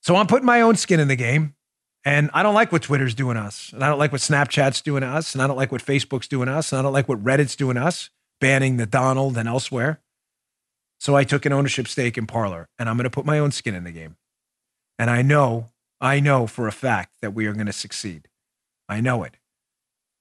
[0.00, 1.56] So I'm putting my own skin in the game.
[2.04, 3.72] And I don't like what Twitter's doing us.
[3.72, 5.34] And I don't like what Snapchat's doing us.
[5.34, 6.70] And I don't like what Facebook's doing us.
[6.70, 10.00] And I don't like what Reddit's doing us, banning the Donald and elsewhere.
[10.98, 13.52] So I took an ownership stake in Parler, and I'm going to put my own
[13.52, 14.16] skin in the game.
[14.98, 15.66] And I know,
[16.00, 18.28] I know for a fact that we are going to succeed.
[18.88, 19.36] I know it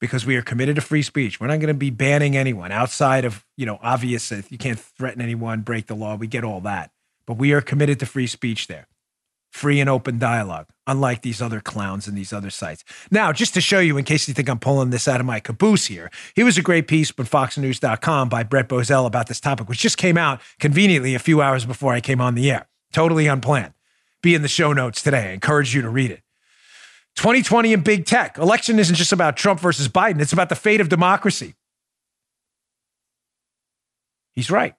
[0.02, 1.40] because we are committed to free speech.
[1.40, 5.22] We're not going to be banning anyone outside of, you know, obvious you can't threaten
[5.22, 6.16] anyone, break the law.
[6.16, 6.92] We get all that.
[7.26, 8.88] But we are committed to free speech there
[9.52, 12.84] free and open dialogue, unlike these other clowns and these other sites.
[13.12, 15.40] Now, just to show you, in case you think I'm pulling this out of my
[15.40, 19.68] caboose here, here was a great piece on FoxNews.com by Brent Bozell about this topic,
[19.70, 22.68] which just came out conveniently a few hours before I came on the air.
[22.94, 23.74] Totally unplanned.
[24.22, 25.30] Be in the show notes today.
[25.30, 26.22] I encourage you to read it.
[27.16, 28.38] 2020 and big tech.
[28.38, 31.56] Election isn't just about Trump versus Biden, it's about the fate of democracy.
[34.34, 34.76] He's right.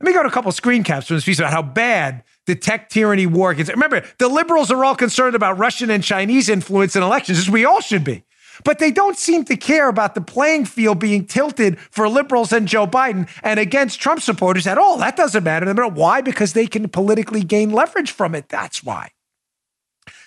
[0.00, 2.54] Let me go to a couple screen caps from this piece about how bad the
[2.54, 3.70] tech tyranny war gets.
[3.70, 7.64] Remember, the liberals are all concerned about Russian and Chinese influence in elections, as we
[7.64, 8.24] all should be.
[8.64, 12.66] But they don't seem to care about the playing field being tilted for liberals and
[12.66, 14.96] Joe Biden and against Trump supporters at all.
[14.96, 15.70] That doesn't matter.
[15.88, 16.22] Why?
[16.22, 18.48] Because they can politically gain leverage from it.
[18.48, 19.10] That's why.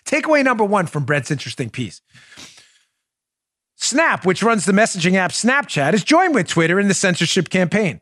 [0.06, 2.02] Takeaway number one from Brent's interesting piece.
[3.76, 8.02] Snap, which runs the messaging app Snapchat, is joined with Twitter in the censorship campaign,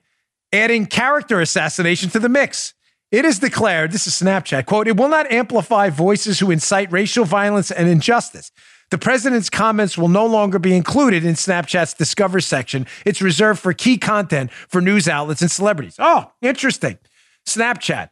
[0.51, 2.73] adding character assassination to the mix.
[3.11, 7.23] It is declared, this is Snapchat, quote, it will not amplify voices who incite racial
[7.23, 8.51] violence and injustice.
[8.89, 12.85] The president's comments will no longer be included in Snapchat's Discover section.
[13.05, 15.95] It's reserved for key content for news outlets and celebrities.
[15.99, 16.97] Oh, interesting.
[17.45, 18.09] Snapchat.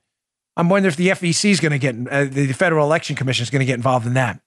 [0.58, 3.50] I'm wondering if the FEC is going to get, uh, the Federal Election Commission is
[3.50, 4.40] going to get involved in that.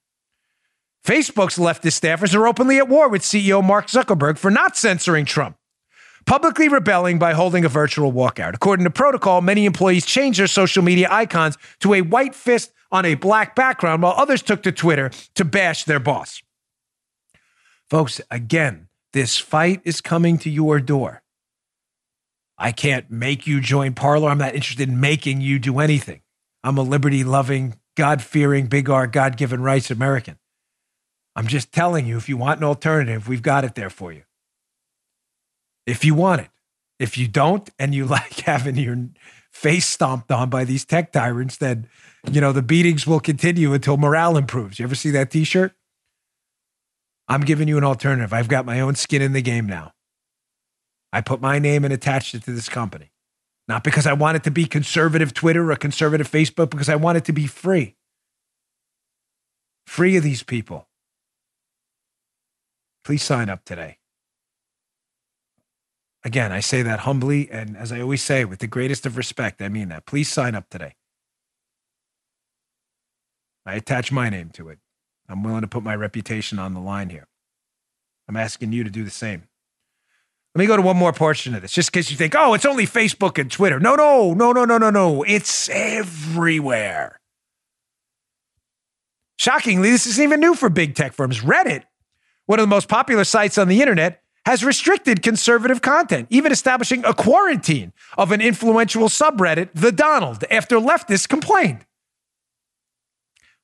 [1.05, 5.57] Facebook's leftist staffers are openly at war with CEO Mark Zuckerberg for not censoring Trump,
[6.29, 8.55] publicly rebelling by holding a virtual walkout.
[8.55, 13.07] According to protocol, many employees changed their social media icons to a white fist on
[13.07, 16.43] a black background, while others took to Twitter to bash their boss.
[17.89, 21.23] Folks, again, this fight is coming to your door.
[22.59, 24.29] I can't make you join Parler.
[24.29, 26.21] I'm not interested in making you do anything.
[26.63, 30.39] I'm a liberty loving, God fearing, big R, God given rights American.
[31.35, 34.25] I'm just telling you, if you want an alternative, we've got it there for you.
[35.89, 36.49] If you want it.
[36.99, 39.09] If you don't, and you like having your
[39.53, 41.89] face stomped on by these tech tyrants, then,
[42.31, 44.79] you know, the beatings will continue until morale improves.
[44.79, 45.73] You ever see that t shirt?
[47.29, 48.33] I'm giving you an alternative.
[48.33, 49.93] I've got my own skin in the game now.
[51.13, 53.13] I put my name and attached it to this company.
[53.67, 57.19] Not because I want it to be conservative Twitter or conservative Facebook, because I want
[57.19, 57.97] it to be free.
[59.87, 60.89] Free of these people.
[63.05, 63.98] Please sign up today.
[66.29, 69.63] Again, I say that humbly, and as I always say, with the greatest of respect,
[69.63, 70.05] I mean that.
[70.05, 70.95] Please sign up today.
[73.65, 74.79] I attach my name to it.
[75.27, 77.29] I'm willing to put my reputation on the line here.
[78.29, 79.45] I'm asking you to do the same.
[80.55, 82.53] Let me go to one more portion of this, just in case you think, oh,
[82.53, 83.81] it's only Facebook and Twitter.
[83.81, 85.23] No, no, no, no, no, no, no.
[85.23, 87.21] It's everywhere.
[89.39, 91.41] Shockingly, this isn't even new for big tech firms.
[91.41, 91.85] Reddit,
[92.45, 97.05] one of the most popular sites on the internet, has restricted conservative content, even establishing
[97.05, 101.85] a quarantine of an influential subreddit, The Donald, after leftists complained.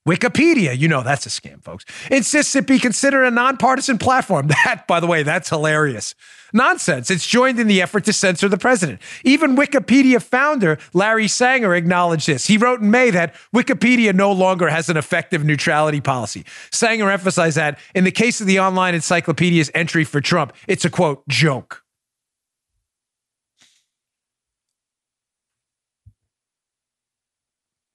[0.07, 4.47] Wikipedia, you know that's a scam, folks, insists it be considered a nonpartisan platform.
[4.65, 6.13] That, by the way, that's hilarious.
[6.55, 7.11] Nonsense.
[7.11, 9.01] It's joined in the effort to censor the president.
[9.23, 12.47] Even Wikipedia founder Larry Sanger acknowledged this.
[12.47, 16.45] He wrote in May that Wikipedia no longer has an effective neutrality policy.
[16.71, 20.89] Sanger emphasized that in the case of the online encyclopedia's entry for Trump, it's a
[20.89, 21.83] quote, joke.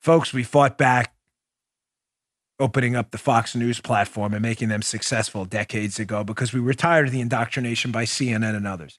[0.01, 1.15] Folks, we fought back
[2.61, 6.75] opening up the Fox News platform and making them successful decades ago because we were
[6.75, 8.99] tired of the indoctrination by CNN and others.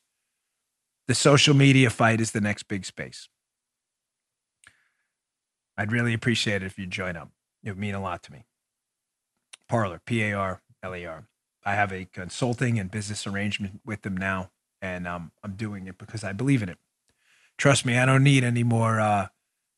[1.07, 3.29] The social media fight is the next big space.
[5.77, 7.29] I'd really appreciate it if you'd join up.
[7.63, 8.45] It would mean a lot to me.
[9.67, 11.27] Parler, P A R L E R.
[11.63, 15.97] I have a consulting and business arrangement with them now, and um, I'm doing it
[15.97, 16.77] because I believe in it.
[17.57, 19.27] Trust me, I don't need any more uh,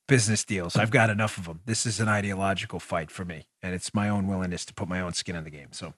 [0.08, 0.76] business deals.
[0.76, 1.62] I've got enough of them.
[1.66, 5.02] This is an ideological fight for me, and it's my own willingness to put my
[5.02, 5.70] own skin in the game.
[5.72, 5.94] So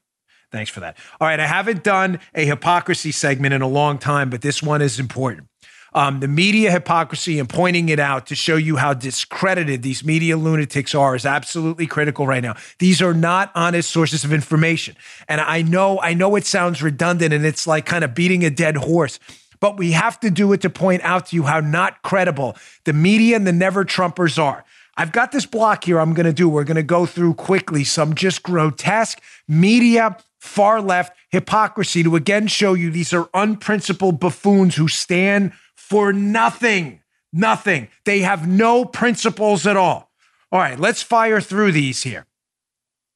[0.51, 0.97] thanks for that.
[1.19, 4.81] All right, I haven't done a hypocrisy segment in a long time, but this one
[4.81, 5.47] is important.
[5.95, 10.35] Um, the media hypocrisy and pointing it out to show you how discredited these media
[10.35, 12.57] lunatics are is absolutely critical right now.
[12.79, 14.97] These are not honest sources of information.
[15.29, 18.49] And I know, I know it sounds redundant and it's like kind of beating a
[18.49, 19.19] dead horse
[19.59, 22.93] but we have to do it to point out to you how not credible the
[22.93, 24.63] media and the never Trumpers are.
[24.97, 26.47] I've got this block here I'm going to do.
[26.47, 32.47] We're going to go through quickly some just grotesque media, far left hypocrisy to again
[32.47, 37.01] show you these are unprincipled buffoons who stand for nothing.
[37.33, 37.89] Nothing.
[38.05, 40.09] They have no principles at all.
[40.51, 42.25] All right, let's fire through these here.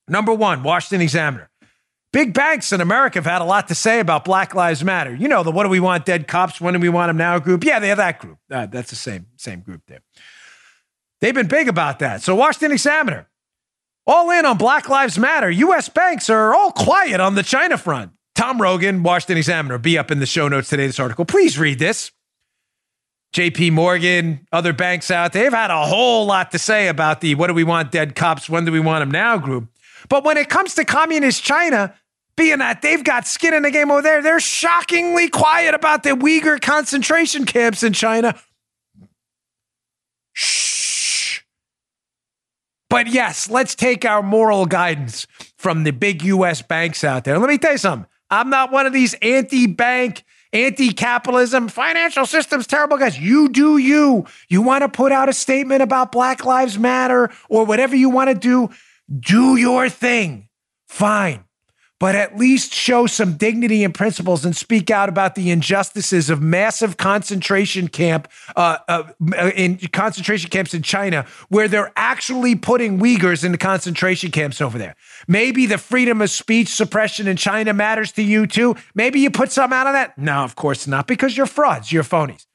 [0.09, 1.49] Number one, Washington Examiner.
[2.11, 5.13] Big banks in America have had a lot to say about Black Lives Matter.
[5.13, 6.59] You know the what do we want dead cops?
[6.59, 7.63] When do we want them now group?
[7.63, 8.39] Yeah, they have that group.
[8.49, 10.01] Uh, that's the same same group there.
[11.21, 12.23] They've been big about that.
[12.23, 13.27] So Washington Examiner,
[14.07, 15.51] all in on Black Lives Matter.
[15.51, 15.87] U.S.
[15.87, 18.11] banks are all quiet on the China front.
[18.33, 20.87] Tom Rogan, Washington Examiner, be up in the show notes today.
[20.87, 21.25] This article.
[21.25, 22.11] Please read this.
[23.33, 27.47] JP Morgan, other banks out they've had a whole lot to say about the what
[27.47, 28.49] do we want dead cops?
[28.49, 29.69] When do we want them now group.
[30.07, 31.93] But when it comes to communist China,
[32.37, 36.11] being that they've got skin in the game over there, they're shockingly quiet about the
[36.11, 38.39] Uyghur concentration camps in China.
[40.31, 41.41] Shh.
[42.89, 47.37] But yes, let's take our moral guidance from the big US banks out there.
[47.37, 48.07] Let me tell you something.
[48.29, 53.19] I'm not one of these anti bank, anti capitalism, financial systems, terrible guys.
[53.19, 54.25] You do you.
[54.47, 58.29] You want to put out a statement about Black Lives Matter or whatever you want
[58.29, 58.69] to do
[59.17, 60.49] do your thing.
[60.87, 61.45] Fine.
[61.99, 66.41] But at least show some dignity and principles and speak out about the injustices of
[66.41, 69.03] massive concentration camp uh, uh,
[69.53, 74.95] in concentration camps in China, where they're actually putting Uyghurs into concentration camps over there.
[75.27, 78.77] Maybe the freedom of speech suppression in China matters to you too.
[78.95, 80.17] Maybe you put some out of that.
[80.17, 82.45] No, of course not, because you're frauds, you're phonies.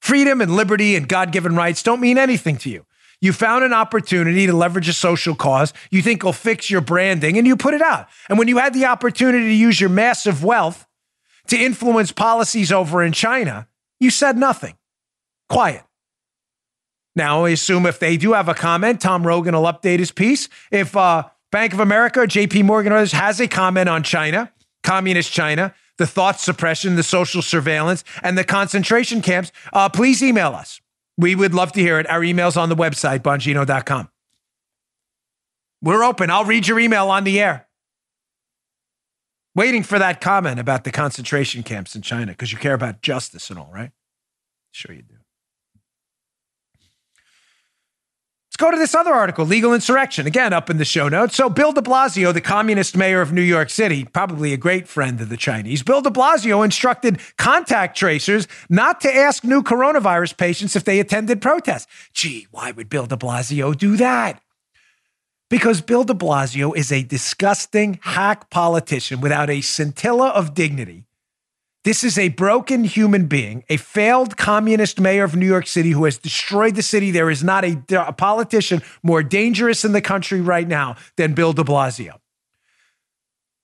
[0.00, 2.86] Freedom and liberty and God given rights don't mean anything to you.
[3.20, 7.38] You found an opportunity to leverage a social cause you think will fix your branding
[7.38, 8.08] and you put it out.
[8.28, 10.86] And when you had the opportunity to use your massive wealth
[11.48, 14.76] to influence policies over in China, you said nothing.
[15.48, 15.82] Quiet.
[17.14, 20.50] Now, I assume if they do have a comment, Tom Rogan will update his piece.
[20.70, 24.52] If uh, Bank of America, JP Morgan, or others has a comment on China,
[24.82, 30.48] communist China, the thought suppression, the social surveillance, and the concentration camps, uh, please email
[30.48, 30.82] us.
[31.18, 32.08] We would love to hear it.
[32.08, 34.08] Our email's on the website, bongino.com.
[35.82, 36.30] We're open.
[36.30, 37.66] I'll read your email on the air.
[39.54, 43.48] Waiting for that comment about the concentration camps in China because you care about justice
[43.48, 43.90] and all, right?
[44.70, 45.15] Sure, you do.
[48.56, 51.36] Let's go to this other article, legal insurrection, again up in the show notes.
[51.36, 55.20] So, Bill de Blasio, the communist mayor of New York City, probably a great friend
[55.20, 60.74] of the Chinese, Bill de Blasio instructed contact tracers not to ask new coronavirus patients
[60.74, 61.86] if they attended protests.
[62.14, 64.40] Gee, why would Bill de Blasio do that?
[65.50, 71.04] Because Bill de Blasio is a disgusting hack politician without a scintilla of dignity
[71.86, 76.04] this is a broken human being, a failed communist mayor of New York City who
[76.04, 77.12] has destroyed the city.
[77.12, 81.52] There is not a, a politician more dangerous in the country right now than Bill
[81.52, 82.18] de Blasio.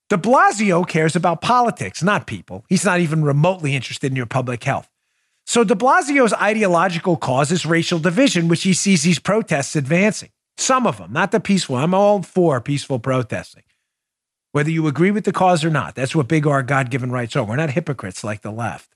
[0.08, 2.64] De Blasio cares about politics, not people.
[2.68, 4.88] He's not even remotely interested in your public health.
[5.44, 10.30] So de Blasio's ideological cause is racial division, which he sees these protests advancing.
[10.56, 11.74] Some of them, not the peaceful.
[11.74, 13.64] I'm all for peaceful protesting
[14.52, 15.94] whether you agree with the cause or not.
[15.94, 17.44] That's what big our God given rights are.
[17.44, 18.94] We're not hypocrites like the left.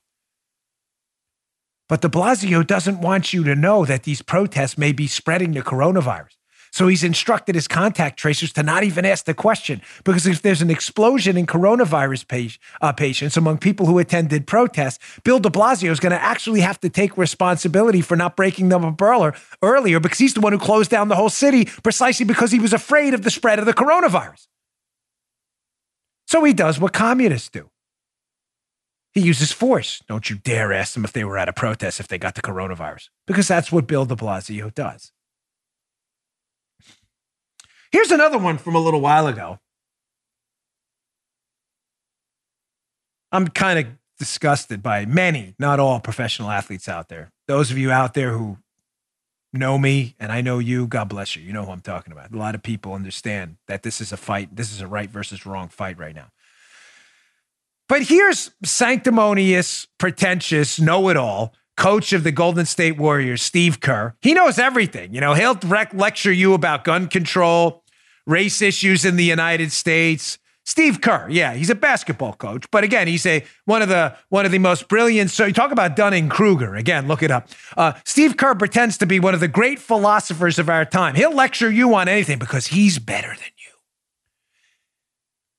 [1.89, 5.61] But de Blasio doesn't want you to know that these protests may be spreading the
[5.61, 6.35] coronavirus.
[6.71, 10.61] So he's instructed his contact tracers to not even ask the question because if there's
[10.61, 15.91] an explosion in coronavirus pa- uh, patients among people who attended protests, Bill de Blasio
[15.91, 19.01] is going to actually have to take responsibility for not breaking them up
[19.61, 22.73] earlier because he's the one who closed down the whole city precisely because he was
[22.73, 24.47] afraid of the spread of the coronavirus.
[26.27, 27.69] So he does what communists do.
[29.13, 30.03] He uses force.
[30.07, 32.41] Don't you dare ask them if they were at a protest if they got the
[32.41, 35.11] coronavirus, because that's what Bill de Blasio does.
[37.91, 39.59] Here's another one from a little while ago.
[43.31, 43.85] I'm kind of
[44.19, 47.31] disgusted by many, not all professional athletes out there.
[47.47, 48.57] Those of you out there who
[49.57, 51.43] know me and I know you, God bless you.
[51.43, 52.31] You know who I'm talking about.
[52.31, 54.55] A lot of people understand that this is a fight.
[54.55, 56.29] This is a right versus wrong fight right now.
[57.89, 64.15] But here's sanctimonious, pretentious, know it all coach of the Golden State Warriors, Steve Kerr.
[64.19, 65.13] He knows everything.
[65.13, 65.57] You know, he'll
[65.93, 67.83] lecture you about gun control,
[68.25, 73.07] race issues in the United States, Steve Kerr, yeah, he's a basketball coach, but again,
[73.07, 75.31] he's a one of the one of the most brilliant.
[75.31, 77.07] So you talk about Dunning Kruger again.
[77.07, 77.47] Look it up.
[77.77, 81.15] Uh, Steve Kerr pretends to be one of the great philosophers of our time.
[81.15, 83.71] He'll lecture you on anything because he's better than you.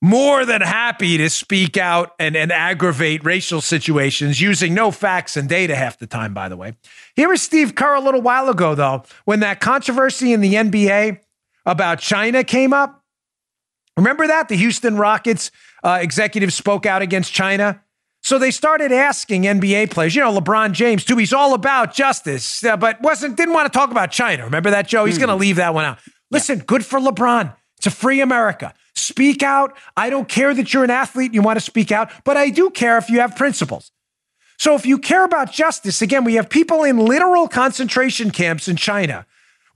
[0.03, 5.49] More than happy to speak out and, and aggravate racial situations using no facts and
[5.49, 6.75] data half the time, by the way.
[7.17, 11.21] Here is Steve Kerr a little while ago, though, when that controversy in the NBA
[11.65, 12.98] about China came up.
[13.99, 14.49] Remember that?
[14.49, 15.51] The Houston Rockets
[15.83, 17.83] uh, executive spoke out against China.
[18.23, 21.17] So they started asking NBA players, you know, LeBron James too.
[21.17, 24.45] He's all about justice, uh, but wasn't didn't want to talk about China.
[24.45, 25.05] Remember that, Joe?
[25.05, 25.21] He's mm.
[25.21, 25.99] going to leave that one out.
[26.31, 26.65] Listen, yeah.
[26.67, 27.55] good for LeBron.
[27.79, 28.73] It's a free America.
[28.95, 29.77] Speak out.
[29.97, 32.51] I don't care that you're an athlete and you want to speak out, but I
[32.51, 33.91] do care if you have principles.
[34.59, 38.77] So if you care about justice, again, we have people in literal concentration camps in
[38.77, 39.27] China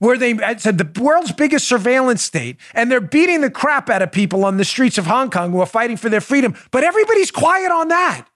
[0.03, 4.11] where they said the world's biggest surveillance state, and they're beating the crap out of
[4.11, 6.55] people on the streets of Hong Kong who are fighting for their freedom.
[6.71, 8.27] But everybody's quiet on that,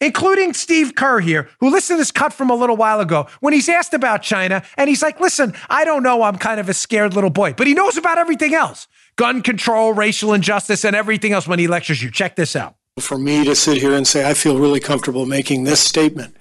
[0.00, 3.52] including Steve Kerr here, who listened to this cut from a little while ago when
[3.52, 6.22] he's asked about China, and he's like, "Listen, I don't know.
[6.22, 9.92] I'm kind of a scared little boy, but he knows about everything else." Gun control,
[9.92, 12.10] racial injustice, and everything else when he lectures you.
[12.10, 12.76] Check this out.
[12.98, 16.34] For me to sit here and say I feel really comfortable making this statement,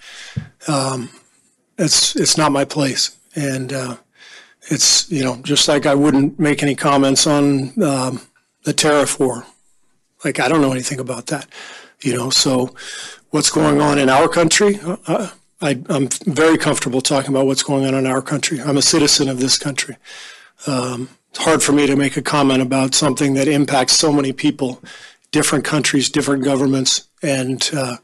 [0.69, 1.09] um,
[1.77, 3.97] it's it's not my place and uh,
[4.69, 8.21] it's you know just like I wouldn't make any comments on um,
[8.63, 9.45] the tariff war.
[10.23, 11.47] Like I don't know anything about that,
[12.01, 12.29] you know.
[12.29, 12.75] So
[13.29, 14.79] what's going on in our country?
[14.83, 15.29] Uh,
[15.61, 18.61] I, am very comfortable talking about what's going on in our country.
[18.61, 19.97] I'm a citizen of this country.
[20.67, 24.33] Um, it's hard for me to make a comment about something that impacts so many
[24.33, 24.81] people,
[25.31, 27.97] different countries, different governments, and uh,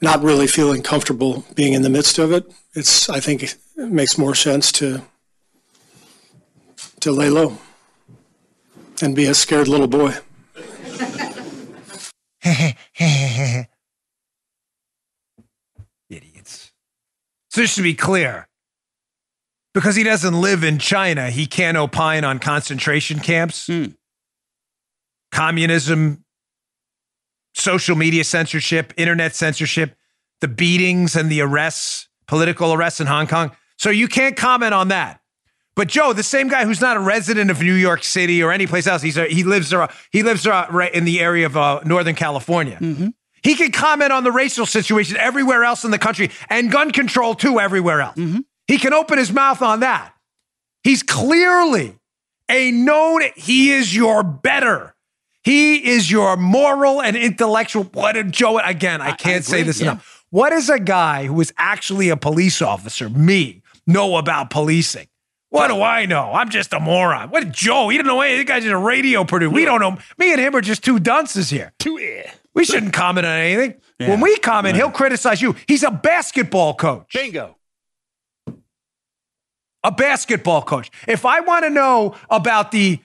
[0.00, 4.18] not really feeling comfortable being in the midst of it it's I think it makes
[4.18, 5.02] more sense to
[7.00, 7.58] to lay low
[9.02, 10.14] and be a scared little boy.
[16.08, 16.72] Idiots.
[17.50, 18.48] So just to be clear,
[19.74, 23.86] because he doesn't live in China, he can't opine on concentration camps, Hmm.
[25.32, 26.24] communism,
[27.56, 29.96] social media censorship, internet censorship,
[30.40, 33.50] the beatings and the arrests, political arrests in Hong Kong.
[33.78, 35.20] So you can't comment on that.
[35.74, 38.66] But Joe, the same guy who's not a resident of New York City or any
[38.66, 41.56] place else, he's a, he lives uh, he lives uh, right in the area of
[41.56, 42.78] uh, Northern California.
[43.42, 47.34] He can comment on the racial situation everywhere else in the country and gun control
[47.34, 48.16] too everywhere else.
[48.66, 50.12] He can open his mouth on that.
[50.82, 51.98] He's clearly
[52.50, 53.22] a known.
[53.36, 54.95] He is your better.
[55.46, 57.84] He is your moral and intellectual.
[57.84, 58.58] What did Joe?
[58.58, 59.92] Again, I can't say agree, this yeah.
[59.92, 60.24] enough.
[60.30, 65.06] What does a guy who is actually a police officer, me, know about policing?
[65.50, 66.32] What do I know?
[66.32, 67.30] I'm just a moron.
[67.30, 67.90] What did Joe?
[67.90, 68.44] He didn't know anything.
[68.44, 69.54] The guy's just a radio producer.
[69.54, 69.96] We don't know.
[70.18, 71.72] Me and him are just two dunces here.
[71.78, 71.96] Two.
[72.52, 73.80] We shouldn't comment on anything.
[74.00, 74.08] Yeah.
[74.08, 75.54] When we comment, he'll criticize you.
[75.68, 77.12] He's a basketball coach.
[77.14, 77.56] Bingo.
[79.86, 80.90] a basketball coach.
[81.06, 82.98] If I want to know about the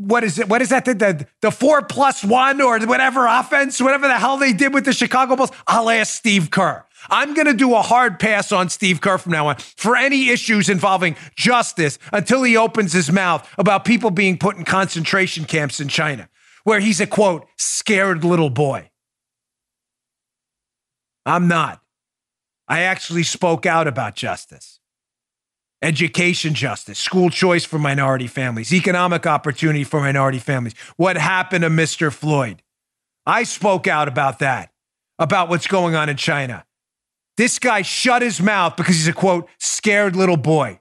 [0.00, 0.48] what is it?
[0.48, 0.86] What is that?
[0.86, 4.86] The, the the four plus one or whatever offense, whatever the hell they did with
[4.86, 5.52] the Chicago Bulls.
[5.66, 6.86] I'll ask Steve Kerr.
[7.10, 10.30] I'm going to do a hard pass on Steve Kerr from now on for any
[10.30, 15.80] issues involving justice until he opens his mouth about people being put in concentration camps
[15.80, 16.30] in China,
[16.64, 18.90] where he's a quote scared little boy.
[21.26, 21.82] I'm not.
[22.66, 24.79] I actually spoke out about justice
[25.82, 30.74] education justice, school choice for minority families, economic opportunity for minority families.
[30.96, 32.12] What happened to Mr.
[32.12, 32.62] Floyd?
[33.26, 34.72] I spoke out about that,
[35.18, 36.64] about what's going on in China.
[37.36, 40.80] This guy shut his mouth because he's a quote, scared little boy.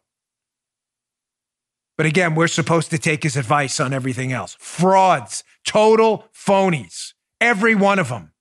[1.97, 4.55] But again, we're supposed to take his advice on everything else.
[4.59, 8.31] Frauds, total phonies, every one of them.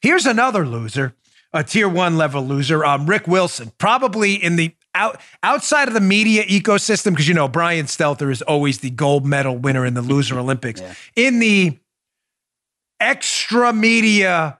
[0.00, 1.14] Here's another loser,
[1.54, 6.00] a tier one level loser, um, Rick Wilson, probably in the out outside of the
[6.00, 10.02] media ecosystem, because you know Brian Stelter is always the gold medal winner in the
[10.02, 10.82] loser Olympics.
[11.16, 11.78] In the
[13.00, 14.58] extra media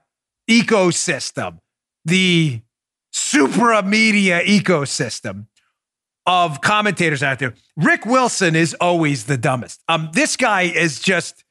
[0.49, 1.59] ecosystem,
[2.05, 2.61] the
[3.11, 5.47] supra media ecosystem
[6.25, 9.83] of commentators out there, Rick Wilson is always the dumbest.
[9.87, 11.43] Um, this guy is just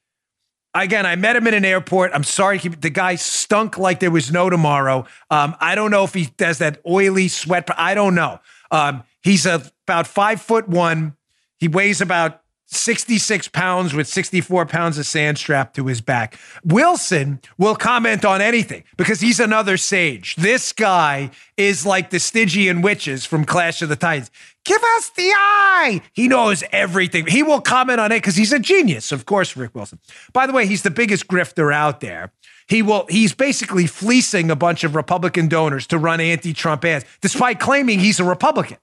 [0.74, 2.12] again, I met him in an airport.
[2.14, 5.06] I'm sorry, he, the guy stunk like there was no tomorrow.
[5.30, 7.68] Um, I don't know if he does that oily sweat.
[7.78, 8.40] I don't know.
[8.70, 11.16] Um, he's a, about five foot one.
[11.58, 12.40] He weighs about
[12.74, 16.38] 66 pounds with 64 pounds of sand strapped to his back.
[16.64, 20.36] Wilson will comment on anything because he's another sage.
[20.36, 24.30] This guy is like the Stygian witches from Clash of the Titans.
[24.64, 26.00] Give us the eye.
[26.12, 27.26] He knows everything.
[27.26, 29.12] He will comment on it because he's a genius.
[29.12, 29.98] Of course, Rick Wilson.
[30.32, 32.32] By the way, he's the biggest grifter out there.
[32.66, 37.60] He will, he's basically fleecing a bunch of Republican donors to run anti-Trump ads, despite
[37.60, 38.78] claiming he's a Republican.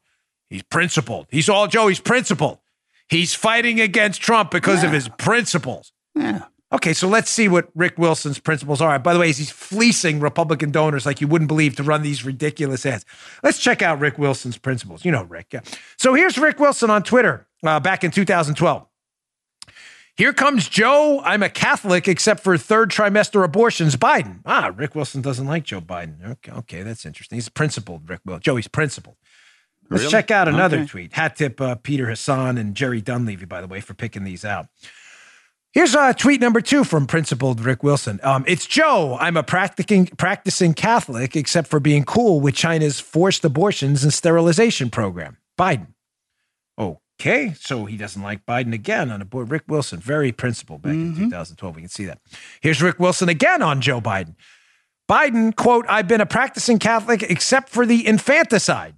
[0.52, 1.28] He's principled.
[1.32, 2.60] He's all Joe, he's principled.
[3.12, 5.92] He's fighting against Trump because of his principles.
[6.16, 6.46] Yeah.
[6.72, 8.98] Okay, so let's see what Rick Wilson's principles are.
[9.00, 12.86] By the way, he's fleecing Republican donors like you wouldn't believe to run these ridiculous
[12.86, 13.04] ads.
[13.44, 15.04] Let's check out Rick Wilson's principles.
[15.04, 15.48] You know Rick.
[15.52, 15.60] Yeah.
[15.98, 18.88] So here's Rick Wilson on Twitter uh, back in 2012.
[20.16, 21.22] Here comes Joe.
[21.26, 23.98] I'm a Catholic except for third trimester abortions.
[23.98, 24.40] Biden.
[24.46, 26.26] Ah, Rick Wilson doesn't like Joe Biden.
[26.26, 27.36] Okay, okay that's interesting.
[27.36, 28.44] He's principled, Rick Wilson.
[28.44, 29.18] Joey's principled.
[29.92, 30.12] Let's Really?
[30.12, 30.88] check out another Okay.
[30.88, 31.14] tweet.
[31.14, 34.68] Hat tip uh, Peter Hasson and Jerry Dunleavy, by the way, for picking these out.
[35.74, 38.20] Here's uh, tweet number two from principled Rick Wilson.
[38.24, 39.18] Um, it's Joe.
[39.20, 44.90] I'm a practicing practicing Catholic, except for being cool with China's forced abortions and sterilization
[44.90, 45.38] program.
[45.60, 45.88] Biden.
[47.20, 49.52] Okay, so he doesn't like Biden again on a board.
[49.52, 51.76] Rick Wilson, very principled back in 2012.
[51.76, 52.18] We can see that.
[52.62, 54.34] Here's Rick Wilson again on Joe Biden.
[55.08, 58.96] Biden, quote, I've been a practicing Catholic except for the infanticide.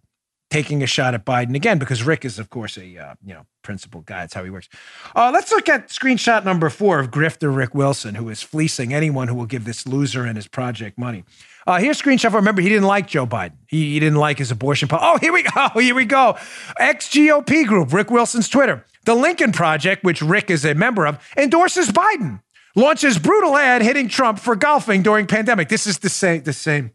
[0.53, 3.47] Taking a shot at Biden again because Rick is, of course, a uh, you know
[3.63, 4.19] principled guy.
[4.19, 4.69] That's how he works.
[5.15, 9.29] Uh, let's look at screenshot number four of grifter Rick Wilson, who is fleecing anyone
[9.29, 11.23] who will give this loser and his project money.
[11.65, 12.31] Uh, here's screenshot.
[12.31, 13.53] Remember, he didn't like Joe Biden.
[13.67, 15.03] He, he didn't like his abortion policy.
[15.15, 15.69] Oh, here we go.
[15.73, 16.37] Here we go.
[16.77, 18.85] Ex GOP group, Rick Wilson's Twitter.
[19.05, 22.43] The Lincoln Project, which Rick is a member of, endorses Biden.
[22.75, 25.69] Launches brutal ad hitting Trump for golfing during pandemic.
[25.69, 26.91] This is the same, the same,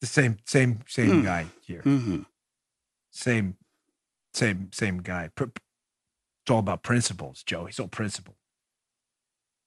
[0.00, 1.82] the same, same, same guy here.
[3.10, 3.56] Same,
[4.34, 5.30] same, same guy.
[5.36, 7.66] It's all about principles, Joe.
[7.66, 8.36] He's all principle.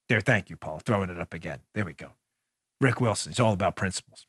[0.08, 0.80] There, thank you, Paul.
[0.80, 1.60] Throwing it up again.
[1.74, 2.10] There we go.
[2.80, 3.30] Rick Wilson.
[3.30, 4.26] It's all about principles.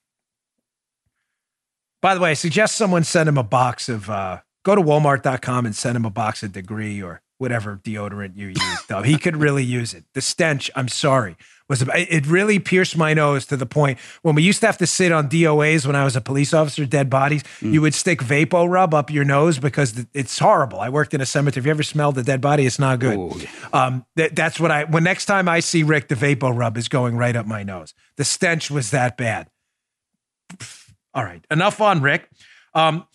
[2.01, 5.65] By the way, I suggest someone send him a box of uh, go to walmart.com
[5.65, 9.01] and send him a box of degree or whatever deodorant you use, though.
[9.01, 10.05] He could really use it.
[10.13, 11.35] The stench, I'm sorry,
[11.67, 14.87] was it really pierced my nose to the point when we used to have to
[14.87, 17.73] sit on DOAs when I was a police officer, dead bodies, mm.
[17.73, 20.79] you would stick Vapo rub up your nose because it's horrible.
[20.79, 21.61] I worked in a cemetery.
[21.61, 23.17] If you ever smelled a dead body, it's not good.
[23.17, 23.31] Ooh.
[23.73, 26.87] Um, that, that's what I, when next time I see Rick, the Vapo rub is
[26.87, 27.93] going right up my nose.
[28.17, 29.49] The stench was that bad.
[31.13, 32.29] All right, enough on Rick.
[32.73, 33.07] Um,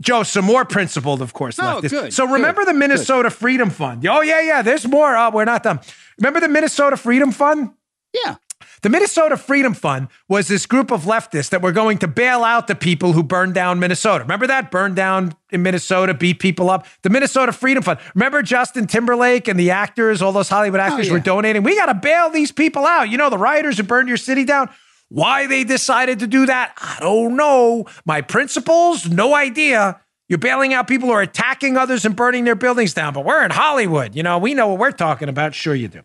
[0.00, 1.58] Joe, some more principled, of course.
[1.60, 2.12] Oh, good.
[2.12, 3.38] So remember good, the Minnesota good.
[3.38, 4.04] Freedom Fund?
[4.06, 4.62] Oh, yeah, yeah.
[4.62, 5.16] There's more.
[5.16, 5.78] Oh, we're not done.
[6.18, 7.70] Remember the Minnesota Freedom Fund?
[8.12, 8.36] Yeah.
[8.82, 12.66] The Minnesota Freedom Fund was this group of leftists that were going to bail out
[12.66, 14.24] the people who burned down Minnesota.
[14.24, 14.70] Remember that?
[14.70, 16.86] Burned down in Minnesota, beat people up.
[17.02, 18.00] The Minnesota Freedom Fund.
[18.14, 21.12] Remember Justin Timberlake and the actors, all those Hollywood oh, actors oh, yeah.
[21.12, 21.62] were donating?
[21.62, 23.08] We got to bail these people out.
[23.08, 24.68] You know, the rioters who burned your city down.
[25.08, 27.84] Why they decided to do that, I don't know.
[28.06, 30.00] My principles, no idea.
[30.28, 33.44] You're bailing out people who are attacking others and burning their buildings down, but we're
[33.44, 34.16] in Hollywood.
[34.16, 35.54] You know, we know what we're talking about.
[35.54, 36.00] Sure, you do.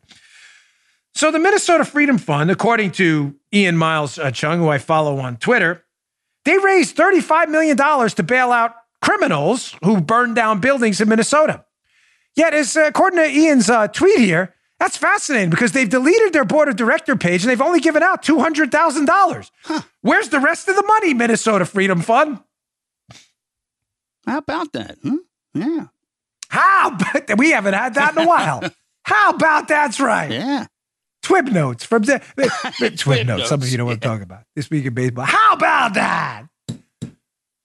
[1.18, 5.38] So, the Minnesota Freedom Fund, according to Ian Miles uh, Cheong, who I follow on
[5.38, 5.84] Twitter,
[6.45, 11.65] they raised $35 million to bail out criminals who burned down buildings in Minnesota.
[12.36, 16.45] Yet, as uh, according to Ian's uh, tweet here, that's fascinating because they've deleted their
[16.45, 19.51] board of director page and they've only given out $200,000.
[19.63, 19.82] Huh.
[20.01, 22.41] Where's the rest of the money, Minnesota Freedom Fund?
[24.28, 24.99] How about that?
[25.01, 25.15] Hmm?
[25.55, 25.88] Yeah.
[26.49, 28.61] How about We haven't had that in a while.
[29.01, 30.30] How about that's right?
[30.30, 30.68] Yeah.
[31.28, 33.49] Twib notes from the Twib notes.
[33.49, 34.43] Some of you know what I'm talking about.
[34.55, 35.25] This week in baseball.
[35.25, 36.45] How about that?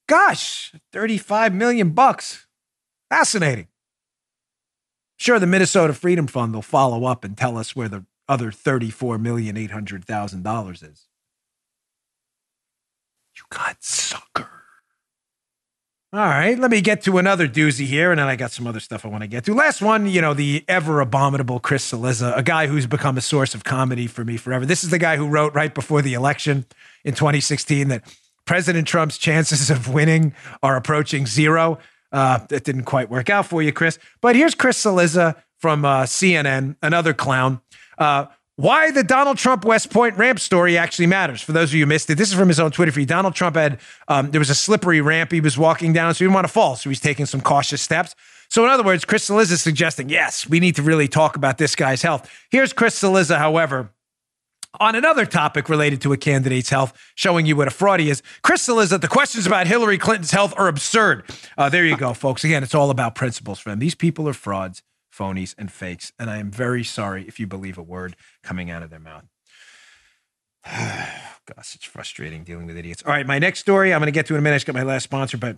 [0.08, 2.48] Gosh, 35 million bucks.
[3.08, 3.68] Fascinating.
[5.16, 10.90] Sure, the Minnesota Freedom Fund will follow up and tell us where the other $34,800,000
[10.90, 11.06] is.
[13.36, 14.61] You got sucker.
[16.14, 18.80] All right, let me get to another doozy here, and then I got some other
[18.80, 19.54] stuff I want to get to.
[19.54, 23.54] Last one, you know, the ever abominable Chris Cillizza, a guy who's become a source
[23.54, 24.66] of comedy for me forever.
[24.66, 26.66] This is the guy who wrote right before the election
[27.02, 28.02] in 2016 that
[28.44, 31.78] President Trump's chances of winning are approaching zero.
[32.12, 33.98] Uh, that didn't quite work out for you, Chris.
[34.20, 37.62] But here's Chris Cillizza from uh, CNN, another clown.
[37.96, 38.26] Uh,
[38.56, 41.40] why the Donald Trump West Point ramp story actually matters.
[41.42, 43.08] For those of you who missed it, this is from his own Twitter feed.
[43.08, 46.24] Donald Trump had, um, there was a slippery ramp he was walking down, so he
[46.24, 46.76] didn't want to fall.
[46.76, 48.14] So he's taking some cautious steps.
[48.48, 51.56] So, in other words, Chris Cillizza is suggesting, yes, we need to really talk about
[51.56, 52.30] this guy's health.
[52.50, 53.90] Here's Chris Cillizza, however,
[54.78, 58.22] on another topic related to a candidate's health, showing you what a fraud he is.
[58.42, 61.24] Chris Cillizza, the questions about Hillary Clinton's health are absurd.
[61.56, 62.44] Uh, there you go, folks.
[62.44, 63.78] Again, it's all about principles them.
[63.78, 64.82] These people are frauds,
[65.12, 66.12] phonies, and fakes.
[66.18, 69.24] And I am very sorry if you believe a word coming out of their mouth.
[71.44, 73.02] Oh, gosh, it's frustrating dealing with idiots.
[73.04, 74.54] All right, my next story I'm going to get to in a minute.
[74.54, 75.56] I just got my last sponsor, but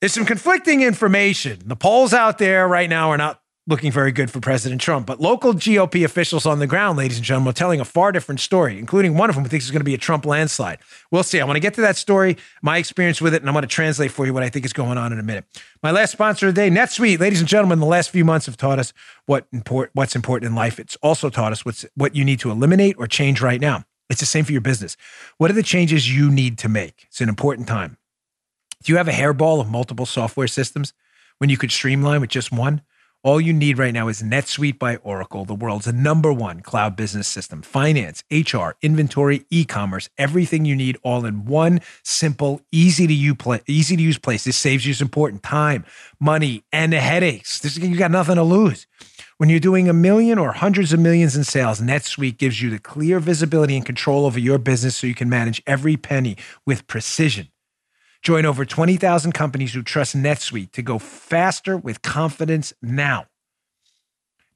[0.00, 1.60] there's some conflicting information.
[1.64, 5.06] The polls out there right now are not looking very good for President Trump.
[5.06, 8.40] But local GOP officials on the ground, ladies and gentlemen, are telling a far different
[8.40, 10.78] story, including one of them who thinks it's going to be a Trump landslide.
[11.10, 11.40] We'll see.
[11.40, 13.68] I want to get to that story, my experience with it, and I'm going to
[13.68, 15.44] translate for you what I think is going on in a minute.
[15.82, 17.18] My last sponsor today, NetSuite.
[17.18, 18.92] Ladies and gentlemen, the last few months have taught us
[19.26, 20.78] what import, what's important in life.
[20.78, 23.84] It's also taught us what's what you need to eliminate or change right now.
[24.08, 24.96] It's the same for your business.
[25.38, 27.06] What are the changes you need to make?
[27.08, 27.96] It's an important time.
[28.84, 30.92] Do you have a hairball of multiple software systems
[31.38, 32.82] when you could streamline with just one?
[33.26, 37.26] All you need right now is NetSuite by Oracle, the world's number one cloud business
[37.26, 37.60] system.
[37.60, 43.34] Finance, HR, inventory, e-commerce, everything you need all in one simple, easy to use
[43.66, 44.44] easy to use place.
[44.44, 45.84] This saves you some important time,
[46.20, 47.58] money, and headaches.
[47.58, 48.86] This you got nothing to lose.
[49.38, 52.78] When you're doing a million or hundreds of millions in sales, NetSuite gives you the
[52.78, 57.48] clear visibility and control over your business so you can manage every penny with precision.
[58.26, 63.26] Join over 20,000 companies who trust NetSuite to go faster with confidence now.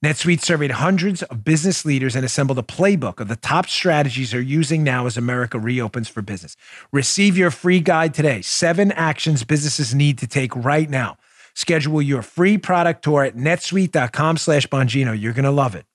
[0.04, 4.40] NetSuite surveyed hundreds of business leaders and assembled a playbook of the top strategies they're
[4.40, 6.56] using now as America reopens for business.
[6.92, 8.42] Receive your free guide today.
[8.42, 11.16] Seven actions businesses need to take right now.
[11.54, 15.16] Schedule your free product tour at netsuite.com slash Bongino.
[15.16, 15.86] You're going to love it.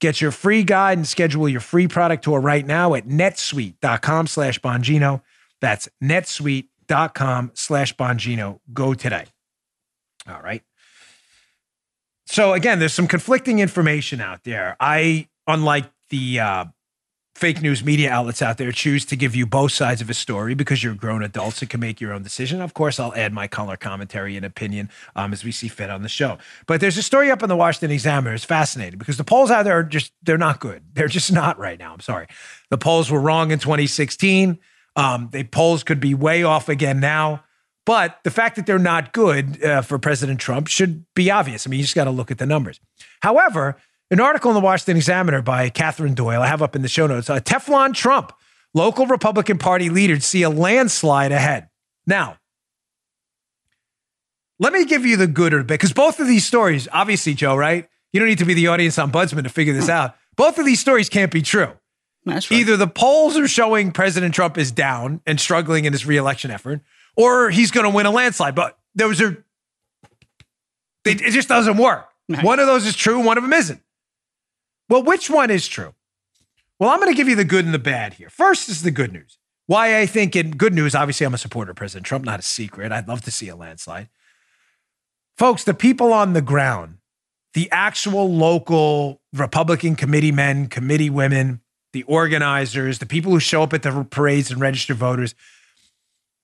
[0.00, 4.58] Get your free guide and schedule your free product tour right now at netsuite.com slash
[4.60, 5.20] Bongino.
[5.60, 8.60] That's netsuite.com slash Bongino.
[8.72, 9.26] Go today.
[10.28, 10.62] All right.
[12.26, 14.76] So again, there's some conflicting information out there.
[14.80, 16.64] I, unlike the uh,
[17.34, 20.54] fake news media outlets out there, choose to give you both sides of a story
[20.54, 22.60] because you're grown adults and can make your own decision.
[22.60, 26.02] Of course, I'll add my color commentary and opinion um, as we see fit on
[26.02, 26.38] the show.
[26.66, 28.34] But there's a story up in the Washington Examiner.
[28.34, 30.82] It's fascinating because the polls out there are just, they're not good.
[30.94, 31.92] They're just not right now.
[31.92, 32.28] I'm sorry.
[32.70, 34.58] The polls were wrong in 2016.
[34.96, 37.44] Um, the polls could be way off again now.
[37.86, 41.66] But the fact that they're not good uh, for President Trump should be obvious.
[41.66, 42.80] I mean, you just got to look at the numbers.
[43.20, 43.76] However,
[44.10, 47.06] an article in the Washington Examiner by Katherine Doyle, I have up in the show
[47.06, 48.32] notes, uh, Teflon Trump,
[48.72, 51.68] local Republican Party leaders see a landslide ahead.
[52.06, 52.38] Now,
[54.58, 57.34] let me give you the good or the bad, because both of these stories, obviously,
[57.34, 57.88] Joe, right?
[58.12, 60.14] You don't need to be the audience ombudsman to figure this out.
[60.36, 61.72] Both of these stories can't be true.
[62.24, 62.60] That's right.
[62.60, 66.80] Either the polls are showing President Trump is down and struggling in his reelection effort,
[67.16, 68.54] or he's going to win a landslide.
[68.54, 69.44] But those are,
[71.04, 72.08] it, it just doesn't work.
[72.42, 73.82] One of those is true, one of them isn't.
[74.88, 75.94] Well, which one is true?
[76.78, 78.30] Well, I'm going to give you the good and the bad here.
[78.30, 79.38] First is the good news.
[79.66, 82.42] Why I think in good news, obviously, I'm a supporter of President Trump, not a
[82.42, 82.92] secret.
[82.92, 84.08] I'd love to see a landslide.
[85.38, 86.98] Folks, the people on the ground,
[87.54, 91.60] the actual local Republican committee men, committee women,
[91.94, 95.34] the organizers, the people who show up at the parades and register voters,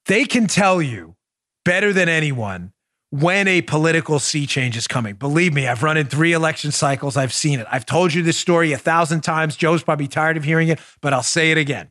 [0.06, 1.16] they can tell you
[1.64, 2.72] better than anyone
[3.10, 5.16] when a political sea change is coming.
[5.16, 7.16] Believe me, I've run in three election cycles.
[7.16, 7.66] I've seen it.
[7.70, 9.56] I've told you this story a thousand times.
[9.56, 11.90] Joe's probably tired of hearing it, but I'll say it again.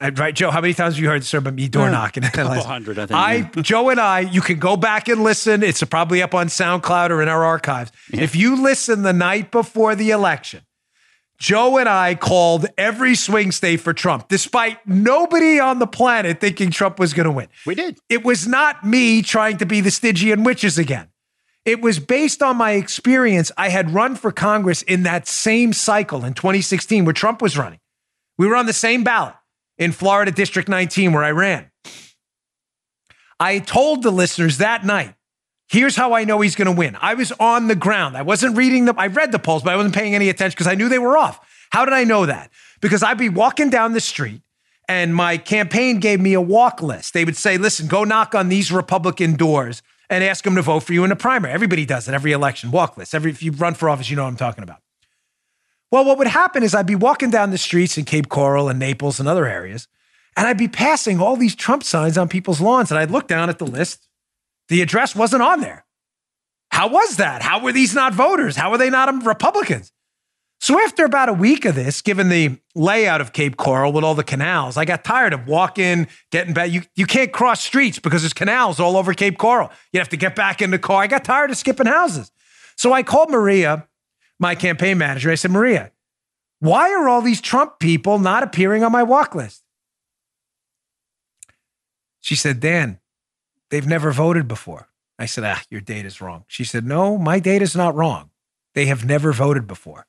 [0.00, 0.50] Uh, Right, Joe?
[0.50, 2.24] How many times have you heard this about me door knocking?
[2.24, 3.18] A couple hundred, I think.
[3.18, 3.48] I, yeah.
[3.62, 5.62] Joe and I, you can go back and listen.
[5.62, 7.92] It's probably up on SoundCloud or in our archives.
[8.10, 10.62] If you listen the night before the election,
[11.42, 16.70] Joe and I called every swing state for Trump, despite nobody on the planet thinking
[16.70, 17.48] Trump was going to win.
[17.66, 17.98] We did.
[18.08, 21.08] It was not me trying to be the Stygian witches again.
[21.64, 23.50] It was based on my experience.
[23.56, 27.80] I had run for Congress in that same cycle in 2016 where Trump was running.
[28.38, 29.34] We were on the same ballot
[29.78, 31.72] in Florida District 19 where I ran.
[33.40, 35.16] I told the listeners that night,
[35.72, 36.96] here's how I know he's going to win.
[37.00, 38.16] I was on the ground.
[38.16, 38.98] I wasn't reading them.
[38.98, 41.16] I read the polls, but I wasn't paying any attention because I knew they were
[41.16, 41.40] off.
[41.70, 42.50] How did I know that?
[42.82, 44.42] Because I'd be walking down the street
[44.86, 47.14] and my campaign gave me a walk list.
[47.14, 50.80] They would say, listen, go knock on these Republican doors and ask them to vote
[50.80, 51.54] for you in the primary.
[51.54, 53.14] Everybody does it every election, walk list.
[53.14, 54.80] Every, if you run for office, you know what I'm talking about.
[55.90, 58.78] Well, what would happen is I'd be walking down the streets in Cape Coral and
[58.78, 59.88] Naples and other areas,
[60.36, 62.90] and I'd be passing all these Trump signs on people's lawns.
[62.90, 64.06] And I'd look down at the list.
[64.72, 65.84] The address wasn't on there.
[66.70, 67.42] How was that?
[67.42, 68.56] How were these not voters?
[68.56, 69.92] How were they not um, Republicans?
[70.62, 74.14] So after about a week of this, given the layout of Cape Coral with all
[74.14, 76.70] the canals, I got tired of walking, getting back.
[76.70, 79.70] You, you can't cross streets because there's canals all over Cape Coral.
[79.92, 81.02] You have to get back in the car.
[81.02, 82.32] I got tired of skipping houses.
[82.74, 83.86] So I called Maria,
[84.40, 85.30] my campaign manager.
[85.30, 85.92] I said, Maria,
[86.60, 89.64] why are all these Trump people not appearing on my walk list?
[92.22, 93.00] She said, Dan,
[93.72, 94.88] they've never voted before.
[95.18, 96.44] I said, ah, your data's wrong.
[96.46, 98.30] She said, no, my data's not wrong.
[98.74, 100.06] They have never voted before.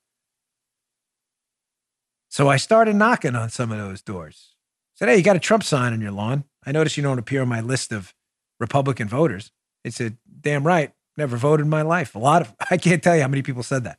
[2.28, 4.56] So I started knocking on some of those doors.
[4.96, 6.44] said, hey, you got a Trump sign on your lawn.
[6.66, 8.14] I noticed you don't appear on my list of
[8.60, 9.52] Republican voters.
[9.84, 12.16] They said, damn right, never voted in my life.
[12.16, 13.98] A lot of, I can't tell you how many people said that.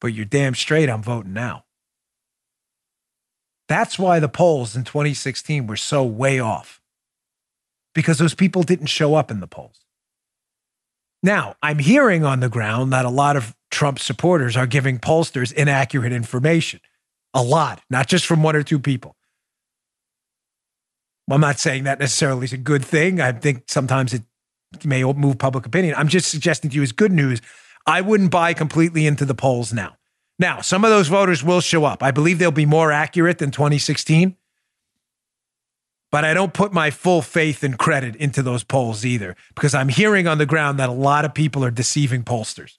[0.00, 1.64] But you're damn straight, I'm voting now.
[3.66, 6.82] That's why the polls in 2016 were so way off
[7.94, 9.84] because those people didn't show up in the polls.
[11.22, 15.52] Now, I'm hearing on the ground that a lot of Trump supporters are giving pollsters
[15.52, 16.80] inaccurate information.
[17.32, 19.16] A lot, not just from one or two people.
[21.30, 23.20] I'm not saying that necessarily is a good thing.
[23.20, 24.22] I think sometimes it
[24.84, 25.94] may move public opinion.
[25.96, 27.40] I'm just suggesting to you as good news.
[27.86, 29.96] I wouldn't buy completely into the polls now.
[30.38, 32.02] Now, some of those voters will show up.
[32.02, 34.36] I believe they'll be more accurate than 2016
[36.14, 39.88] but I don't put my full faith and credit into those polls either because I'm
[39.88, 42.78] hearing on the ground that a lot of people are deceiving pollsters.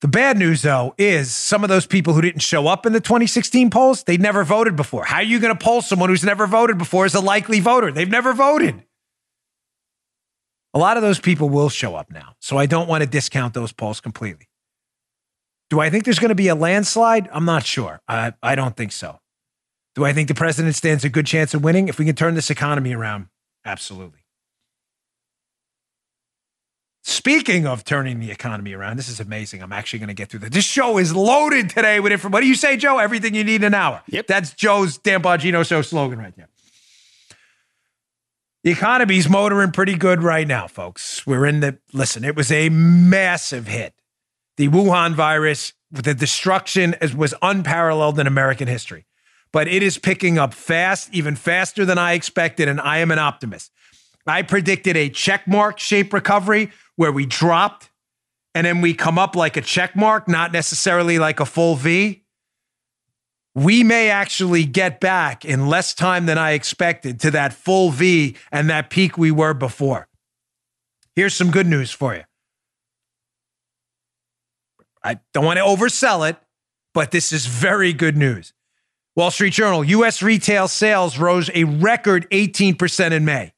[0.00, 3.00] The bad news, though, is some of those people who didn't show up in the
[3.00, 5.04] 2016 polls, they never voted before.
[5.04, 7.90] How are you going to poll someone who's never voted before as a likely voter?
[7.90, 8.84] They've never voted.
[10.72, 12.36] A lot of those people will show up now.
[12.38, 14.48] So I don't want to discount those polls completely.
[15.68, 17.28] Do I think there's going to be a landslide?
[17.32, 18.00] I'm not sure.
[18.06, 19.18] I, I don't think so.
[19.94, 21.88] Do I think the president stands a good chance of winning?
[21.88, 23.26] If we can turn this economy around,
[23.64, 24.20] absolutely.
[27.04, 29.60] Speaking of turning the economy around, this is amazing.
[29.60, 30.50] I'm actually going to get through this.
[30.50, 32.32] This show is loaded today with information.
[32.32, 32.98] What do you say, Joe?
[32.98, 34.02] Everything you need in an hour.
[34.06, 34.28] Yep.
[34.28, 36.48] That's Joe's Dan Bongino show slogan right there.
[38.62, 41.26] The economy's motoring pretty good right now, folks.
[41.26, 43.94] We're in the, listen, it was a massive hit.
[44.56, 49.06] The Wuhan virus, the destruction was unparalleled in American history
[49.52, 53.18] but it is picking up fast, even faster than I expected, and I am an
[53.18, 53.70] optimist.
[54.26, 57.90] I predicted a checkmark shape recovery where we dropped
[58.54, 62.22] and then we come up like a check mark, not necessarily like a full V.
[63.54, 68.36] we may actually get back in less time than I expected to that full V
[68.50, 70.08] and that peak we were before.
[71.14, 72.22] Here's some good news for you.
[75.04, 76.36] I don't want to oversell it,
[76.94, 78.54] but this is very good news.
[79.14, 83.52] Wall Street Journal US retail sales rose a record 18% in May.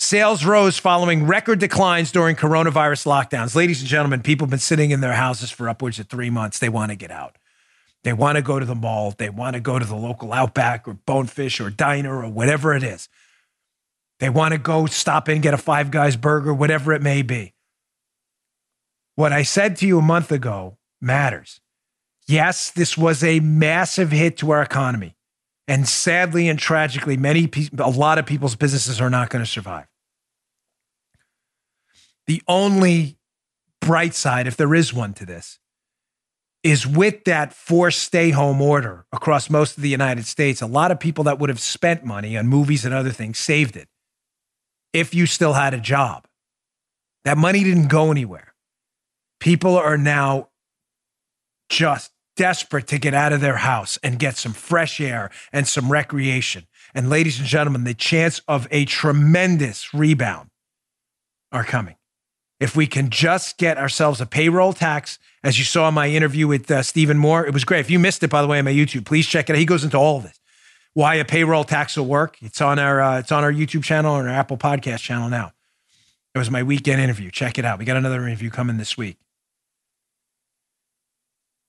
[0.00, 3.54] Sales rose following record declines during coronavirus lockdowns.
[3.54, 6.58] Ladies and gentlemen, people have been sitting in their houses for upwards of three months.
[6.58, 7.38] They want to get out.
[8.02, 9.14] They want to go to the mall.
[9.16, 12.82] They want to go to the local Outback or Bonefish or Diner or whatever it
[12.82, 13.08] is.
[14.18, 17.54] They want to go stop in, get a Five Guys burger, whatever it may be.
[19.14, 21.60] What I said to you a month ago matters.
[22.26, 25.16] Yes, this was a massive hit to our economy.
[25.68, 27.48] And sadly and tragically, many
[27.78, 29.86] a lot of people's businesses are not going to survive.
[32.26, 33.16] The only
[33.80, 35.58] bright side, if there is one to this,
[36.62, 40.90] is with that forced stay home order across most of the United States, a lot
[40.90, 43.88] of people that would have spent money on movies and other things saved it
[44.92, 46.26] if you still had a job.
[47.24, 48.54] That money didn't go anywhere.
[49.40, 50.48] People are now
[51.68, 55.90] just desperate to get out of their house and get some fresh air and some
[55.90, 56.66] recreation.
[56.94, 60.50] And ladies and gentlemen, the chance of a tremendous rebound
[61.50, 61.96] are coming.
[62.60, 66.46] If we can just get ourselves a payroll tax as you saw in my interview
[66.46, 67.46] with uh, Stephen Moore.
[67.46, 67.80] It was great.
[67.80, 69.58] If you missed it, by the way, on my YouTube, please check it out.
[69.58, 70.38] He goes into all of this.
[70.94, 72.36] Why a payroll tax will work.
[72.42, 75.52] It's on our uh, it's on our YouTube channel and our Apple Podcast channel now.
[76.34, 77.30] It was my weekend interview.
[77.30, 77.78] Check it out.
[77.78, 79.18] We got another interview coming this week.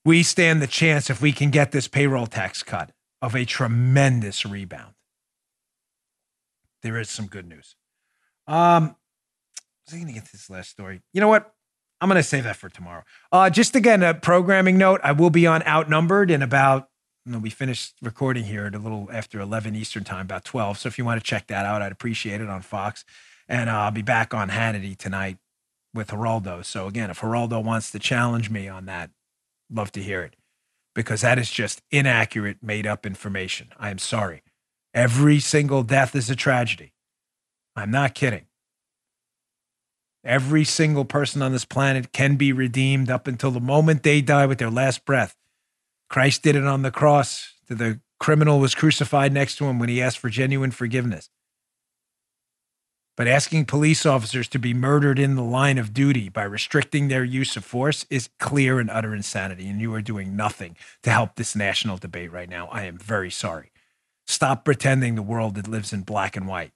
[0.04, 2.90] We stand the chance if we can get this payroll tax cut
[3.22, 4.94] of a tremendous rebound.
[6.82, 7.74] There is some good news.
[8.46, 8.96] Um,
[9.90, 11.02] I going to get this last story.
[11.12, 11.52] You know what?
[12.00, 13.02] I'm going to save that for tomorrow.
[13.32, 16.88] Uh, just again, a programming note I will be on Outnumbered in about,
[17.24, 20.78] you know, we finished recording here at a little after 11 Eastern time, about 12.
[20.78, 23.04] So if you want to check that out, I'd appreciate it on Fox.
[23.48, 25.38] And uh, I'll be back on Hannity tonight
[25.94, 26.64] with Geraldo.
[26.64, 29.10] So again, if Geraldo wants to challenge me on that,
[29.70, 30.36] love to hear it
[30.94, 33.68] because that is just inaccurate, made up information.
[33.78, 34.42] I am sorry.
[34.92, 36.92] Every single death is a tragedy.
[37.74, 38.46] I'm not kidding.
[40.24, 44.46] Every single person on this planet can be redeemed up until the moment they die
[44.46, 45.36] with their last breath.
[46.08, 47.52] Christ did it on the cross.
[47.68, 51.28] The criminal was crucified next to him when he asked for genuine forgiveness.
[53.16, 57.22] But asking police officers to be murdered in the line of duty by restricting their
[57.22, 59.68] use of force is clear and utter insanity.
[59.68, 62.68] And you are doing nothing to help this national debate right now.
[62.72, 63.70] I am very sorry.
[64.26, 66.72] Stop pretending the world that lives in black and white.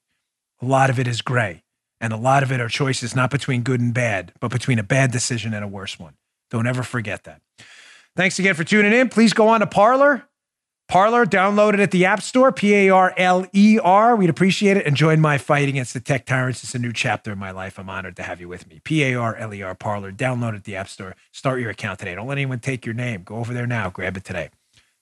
[0.63, 1.65] A lot of it is gray.
[2.01, 4.85] And a lot of it are choices not between good and bad, but between a
[4.85, 6.15] bad decision and a worse one.
[6.51, 7.43] Don't ever forget that.
[8.15, 9.09] Thanks again for tuning in.
[9.09, 10.28] Please go on to Parler.
[10.89, 14.17] Parler, download it at the App Store, P A R L E R.
[14.17, 14.87] We'd appreciate it.
[14.87, 16.65] And join my fight against the tech tyrants.
[16.65, 17.79] It's a new chapter in my life.
[17.79, 18.81] I'm honored to have you with me.
[18.83, 20.11] P A R L E R, Parler.
[20.11, 21.15] Download at the App Store.
[21.31, 22.15] Start your account today.
[22.15, 23.23] Don't let anyone take your name.
[23.23, 23.91] Go over there now.
[23.91, 24.49] Grab it today.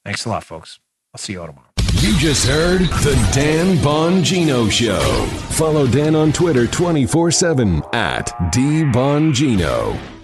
[0.04, 0.80] Thanks a lot, folks.
[1.14, 1.68] I'll see you all tomorrow.
[2.00, 5.26] You just heard the Dan Bongino Show.
[5.54, 10.15] Follow Dan on Twitter 24 7 at DBongino.